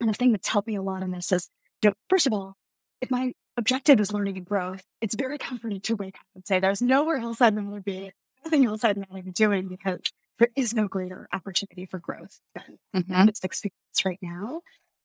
[0.00, 1.50] and the thing that's helped me a lot in this is,
[1.82, 2.54] you know, first of all,
[3.02, 6.60] if my objective is learning and growth, it's very comforting to wake up and say,
[6.60, 8.12] there's nowhere else I'd rather be,
[8.44, 10.00] nothing else I'd rather be doing because
[10.38, 13.26] there is no greater opportunity for growth than mm-hmm.
[13.26, 14.60] this experience right now.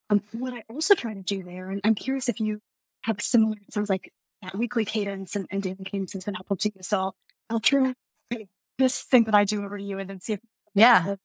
[0.10, 2.60] Um, what I also try to do there, and I'm curious if you
[3.04, 6.58] have similar, it sounds like that weekly cadence and, and daily cadence has been helpful
[6.58, 6.82] to you.
[6.82, 7.16] So I'll,
[7.50, 7.62] I'll
[8.78, 10.40] this thing that I do over to you and then see if.
[10.74, 11.16] Yeah.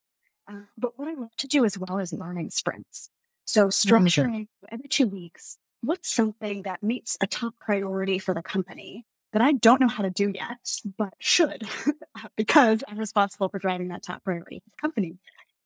[0.49, 3.11] Uh, but what I love to do as well is learning sprints.
[3.47, 4.67] So structuring mm-hmm.
[4.71, 9.53] every two weeks, what's something that meets a top priority for the company that I
[9.53, 11.69] don't know how to do yet, but should
[12.37, 15.19] because I'm responsible for driving that top priority for the company.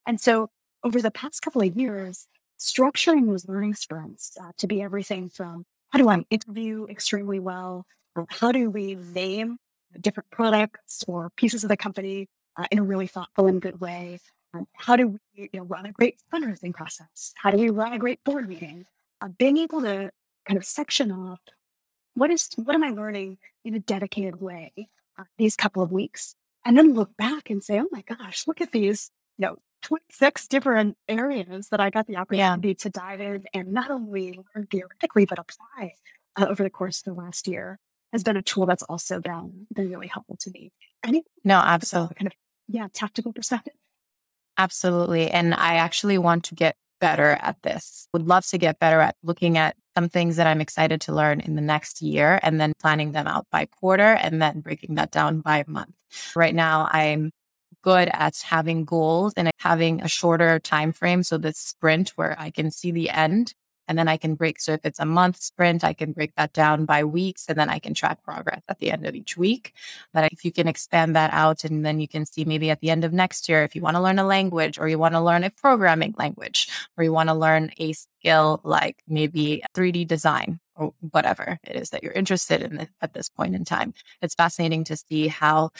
[0.05, 0.49] And so
[0.83, 2.27] over the past couple of years,
[2.59, 7.85] structuring those learning sprints uh, to be everything from how do I interview extremely well?
[8.29, 9.57] How do we name
[9.99, 14.19] different products or pieces of the company uh, in a really thoughtful and good way?
[14.53, 17.33] Um, how do we you know, run a great fundraising process?
[17.35, 18.85] How do we run a great board meeting?
[19.21, 20.11] Uh, being able to
[20.47, 21.39] kind of section off
[22.13, 24.73] what is what am I learning in a dedicated way
[25.17, 28.61] uh, these couple of weeks, and then look back and say, oh my gosh, look
[28.61, 32.73] at these, you know, 26 different areas that I got the opportunity yeah.
[32.75, 35.93] to dive in and not only learn theoretically but apply
[36.35, 37.79] uh, over the course of the last year
[38.13, 40.71] has been a tool that's also been been really helpful to me.
[41.03, 42.33] Any no, absolutely, kind of
[42.67, 43.73] yeah, tactical perspective.
[44.57, 48.07] Absolutely, and I actually want to get better at this.
[48.13, 51.41] Would love to get better at looking at some things that I'm excited to learn
[51.41, 55.11] in the next year and then planning them out by quarter and then breaking that
[55.11, 55.95] down by month.
[56.33, 57.31] Right now I'm
[57.81, 62.51] good at having goals and having a shorter time frame so the sprint where I
[62.51, 63.53] can see the end
[63.91, 64.61] and then I can break.
[64.61, 67.69] So if it's a month sprint, I can break that down by weeks and then
[67.69, 69.73] I can track progress at the end of each week.
[70.13, 72.89] But if you can expand that out and then you can see maybe at the
[72.89, 75.19] end of next year, if you want to learn a language or you want to
[75.19, 80.61] learn a programming language or you want to learn a skill like maybe 3D design
[80.75, 83.93] or whatever it is that you're interested in at this point in time.
[84.21, 85.71] It's fascinating to see how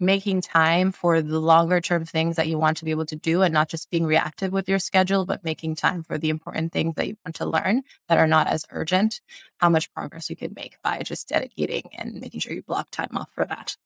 [0.00, 3.42] making time for the longer term things that you want to be able to do
[3.42, 6.94] and not just being reactive with your schedule, but making time for the important things
[6.96, 9.20] that you want to learn that are not as urgent,
[9.58, 13.16] how much progress you can make by just dedicating and making sure you block time
[13.16, 13.76] off for that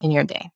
[0.00, 0.50] in your day.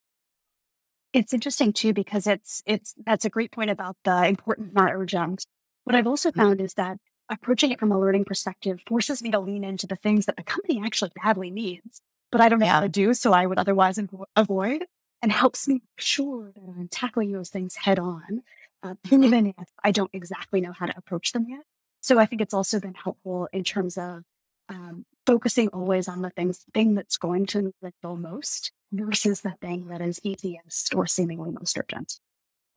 [1.12, 5.46] It's interesting too because it's it's that's a great point about the important not urgent.
[5.84, 6.40] What I've also Mm-hmm.
[6.42, 6.98] found is that
[7.30, 10.42] approaching it from a learning perspective forces me to lean into the things that the
[10.42, 12.00] company actually badly needs,
[12.30, 14.84] but I don't know how to do, so I would otherwise avo- avoid,
[15.26, 18.42] and helps me make sure that I'm tackling those things head on,
[18.84, 21.62] uh, even if I don't exactly know how to approach them yet.
[22.00, 24.22] So I think it's also been helpful in terms of
[24.68, 29.88] um, focusing always on the things thing that's going to needle most versus the thing
[29.88, 32.20] that is easiest or seemingly most urgent.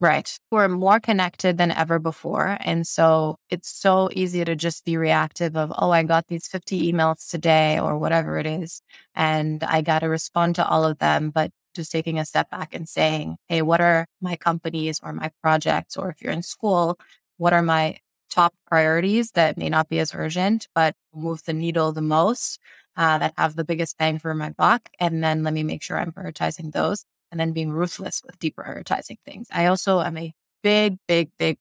[0.01, 0.35] Right.
[0.49, 2.57] We're more connected than ever before.
[2.61, 6.91] And so it's so easy to just be reactive of, oh, I got these 50
[6.91, 8.81] emails today or whatever it is.
[9.13, 11.29] And I got to respond to all of them.
[11.29, 15.31] But just taking a step back and saying, hey, what are my companies or my
[15.41, 15.97] projects?
[15.97, 16.99] Or if you're in school,
[17.37, 17.97] what are my
[18.29, 22.59] top priorities that may not be as urgent, but move the needle the most,
[22.97, 24.89] uh, that have the biggest bang for my buck?
[24.99, 29.17] And then let me make sure I'm prioritizing those and then being ruthless with deprioritizing
[29.25, 29.47] things.
[29.51, 31.57] I also am a big, big, big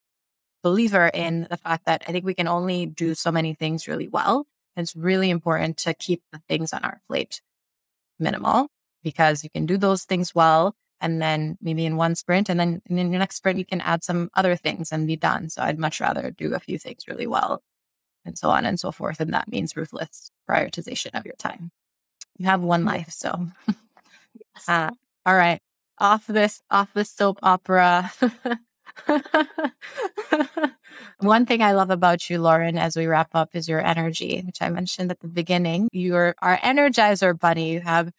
[0.63, 4.09] believer in the fact that I think we can only do so many things really
[4.09, 4.47] well.
[4.77, 7.41] It's really important to keep the things on our plate
[8.19, 8.69] minimal
[9.03, 10.75] because you can do those things well.
[11.01, 14.03] And then maybe in one sprint, and then in your next sprint, you can add
[14.03, 15.49] some other things and be done.
[15.49, 17.63] So I'd much rather do a few things really well
[18.25, 19.21] and so on and so forth.
[19.21, 21.71] And that means ruthless prioritization of your time.
[22.37, 23.11] You have one life.
[23.11, 23.47] So
[24.69, 24.91] uh,
[25.25, 25.61] all right.
[26.01, 28.13] Off this, off this soap opera.
[31.21, 34.63] One thing I love about you, Lauren, as we wrap up is your energy, which
[34.63, 35.89] I mentioned at the beginning.
[35.93, 37.73] You're our energizer bunny.
[37.73, 38.13] You have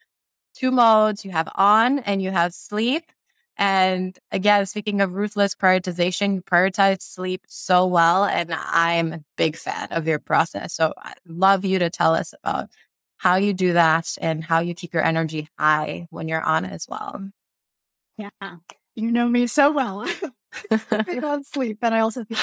[0.60, 1.24] two modes.
[1.24, 3.12] You have on and you have sleep.
[3.58, 8.26] And again, speaking of ruthless prioritization, you prioritize sleep so well.
[8.26, 10.74] And I'm a big fan of your process.
[10.74, 12.70] So I'd love you to tell us about
[13.18, 16.88] how you do that and how you keep your energy high when you're on as
[16.88, 17.30] well.
[18.18, 18.30] Yeah.
[18.96, 20.08] You know me so well.
[21.24, 21.80] On sleep.
[21.82, 22.38] And I also feel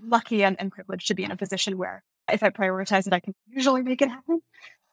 [0.00, 2.02] lucky and, and privileged to be in a position where
[2.32, 4.40] if I prioritize it, I can usually make it happen.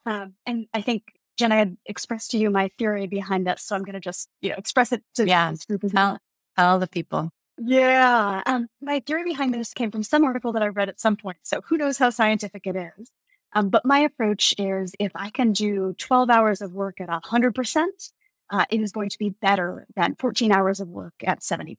[0.06, 1.04] Um, and I think,
[1.38, 3.64] Jen, I had expressed to you my theory behind this.
[3.64, 5.52] So I'm going to just, you know, express it to Yeah.
[5.52, 5.92] this group well.
[5.92, 6.20] Tell,
[6.58, 7.32] tell the people.
[7.60, 8.42] Yeah.
[8.46, 11.38] Um, my theory behind this came from some article that I read at some point.
[11.44, 13.12] So who knows how scientific it is.
[13.54, 17.86] Um, but my approach is if I can do 12 hours of work at 100%,
[18.50, 21.76] uh, it is going to be better than 14 hours of work at 70%.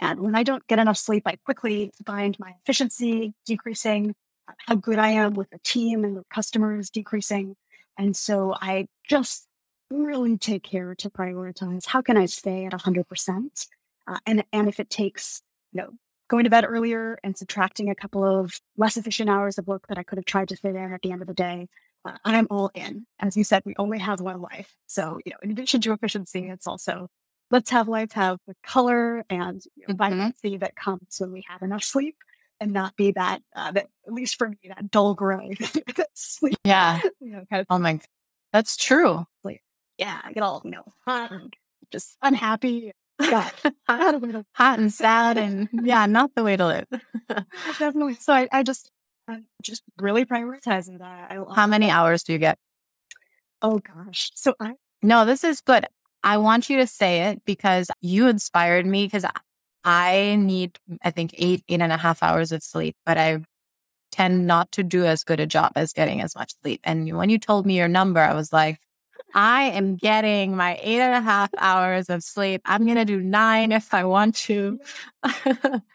[0.00, 4.14] And when I don't get enough sleep, I quickly find my efficiency decreasing,
[4.48, 7.56] uh, how good I am with the team and the customers decreasing.
[7.98, 9.46] And so I just
[9.90, 13.66] really take care to prioritize how can I stay at 100%.
[14.06, 15.42] Uh, and, and if it takes,
[15.72, 15.90] you know,
[16.28, 19.98] going to bed earlier and subtracting a couple of less efficient hours of work that
[19.98, 21.68] I could have tried to fit in at the end of the day,
[22.04, 23.06] uh, I'm all in.
[23.20, 24.74] As you said, we only have one life.
[24.86, 27.08] So, you know, in addition to efficiency, it's also
[27.50, 29.98] let's have life have the color and you know, Mhm.
[29.98, 32.16] vibrancy that comes when we have enough sleep
[32.60, 35.56] and not be that, uh, that at least for me, that dull gray
[36.14, 37.00] sleep, Yeah.
[37.20, 38.00] you know, kind of Oh my,
[38.52, 39.26] that's true.
[39.98, 41.52] yeah, I get all, you know, hot and
[41.90, 42.92] just unhappy.
[43.20, 43.50] God,
[43.88, 46.86] not a way to Hot and sad and yeah, not the way to live.
[47.78, 48.14] definitely.
[48.14, 48.90] So I, I just,
[49.26, 51.32] I just really prioritizing that.
[51.32, 52.58] I, How many hours do you get?
[53.60, 54.30] Oh gosh.
[54.34, 55.86] So I, No, this is good.
[56.22, 59.24] I want you to say it because you inspired me because
[59.84, 63.42] I need, I think, eight, eight and a half hours of sleep, but I
[64.10, 66.80] tend not to do as good a job as getting as much sleep.
[66.84, 68.78] And when you told me your number, I was like,
[69.34, 72.62] I am getting my eight and a half hours of sleep.
[72.64, 74.80] I'm going to do nine if I want to.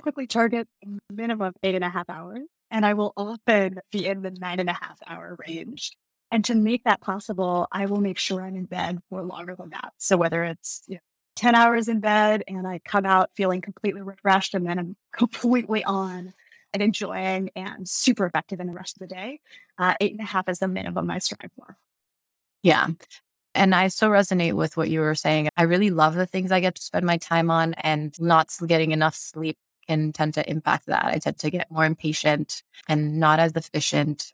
[0.02, 0.68] quickly target
[1.12, 4.70] minimum eight and a half hours, and I will often be in the nine and
[4.70, 5.92] a half hour range.
[6.32, 9.70] And to make that possible, I will make sure I'm in bed for longer than
[9.70, 9.94] that.
[9.98, 11.02] So whether it's you know,
[11.36, 15.84] 10 hours in bed and I come out feeling completely refreshed and then I'm completely
[15.84, 16.34] on
[16.74, 19.40] and enjoying and super effective in the rest of the day,
[19.78, 21.78] uh, eight and a half is the minimum I strive for.
[22.64, 22.88] Yeah.
[23.56, 25.50] And I so resonate with what you were saying.
[25.56, 28.92] I really love the things I get to spend my time on, and not getting
[28.92, 29.58] enough sleep
[29.88, 31.06] can tend to impact that.
[31.06, 34.34] I tend to get more impatient and not as efficient.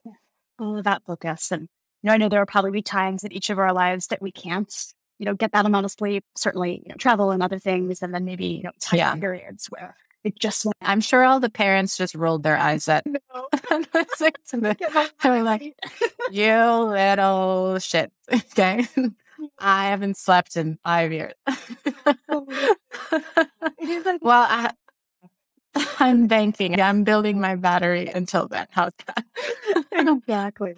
[0.57, 1.51] all of that focus.
[1.51, 4.07] And you know, I know there will probably be times in each of our lives
[4.07, 4.73] that we can't,
[5.19, 6.23] you know, get that amount of sleep.
[6.35, 9.15] Certainly, you know, travel and other things, and then maybe you know, time Yeah.
[9.15, 10.75] periods where it just won't.
[10.81, 13.19] I'm sure all the parents just rolled their eyes at No,
[13.93, 14.75] listening to this.
[14.77, 15.75] get They were like,
[16.31, 18.11] you little shit.
[18.33, 18.87] Okay.
[19.59, 21.33] I haven't slept in five years.
[22.27, 22.45] Oh,
[23.77, 24.71] It is like well, I,
[25.99, 26.81] I'm banking.
[26.81, 28.67] I'm building my battery until then.
[28.71, 29.23] How's that?
[29.93, 30.75] exactly.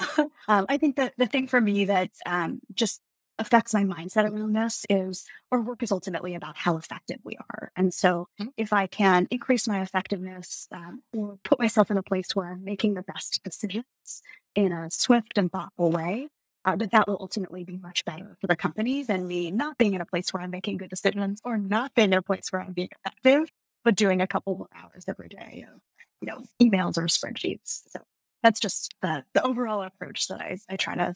[0.48, 3.02] Um, I think that the thing for me that um, just
[3.42, 7.72] affects my mindset around this is our work is ultimately about how effective we are.
[7.76, 8.54] And so Mhm.
[8.58, 12.64] if I can increase my effectiveness um, or put myself in a place where I'm
[12.64, 13.86] making the best decisions
[14.56, 16.30] in a swift and thoughtful way,
[16.66, 19.94] uh, that that will ultimately be much better for the company than me not being
[19.94, 22.62] in a place where I'm making good decisions or not being in a place where
[22.62, 23.50] I'm being effective,
[23.84, 25.82] but doing a couple more hours every day of,
[26.22, 27.82] you know, emails or spreadsheets.
[27.90, 28.02] So
[28.44, 31.16] that's just the, the overall approach that I, I try to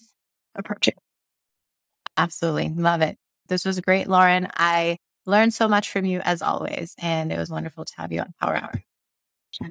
[0.56, 0.98] approach it.
[2.18, 2.70] Absolutely.
[2.70, 3.18] Love it.
[3.48, 4.48] This was great, Lauren.
[4.56, 8.22] I learned so much from you as always, and it was wonderful to have you
[8.22, 8.84] on Power Hour.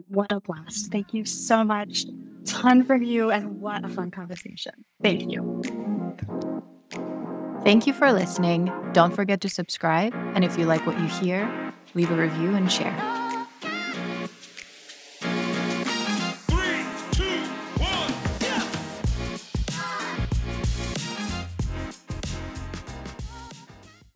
[0.09, 0.91] What a blast.
[0.91, 2.07] Thank you so much.
[2.45, 4.73] Ton from you and what a fun conversation.
[5.03, 5.63] Thank you.
[7.65, 8.73] Thank you for listening.
[8.93, 10.15] Don't forget to subscribe.
[10.35, 13.24] And if you like what you hear, leave a review and share.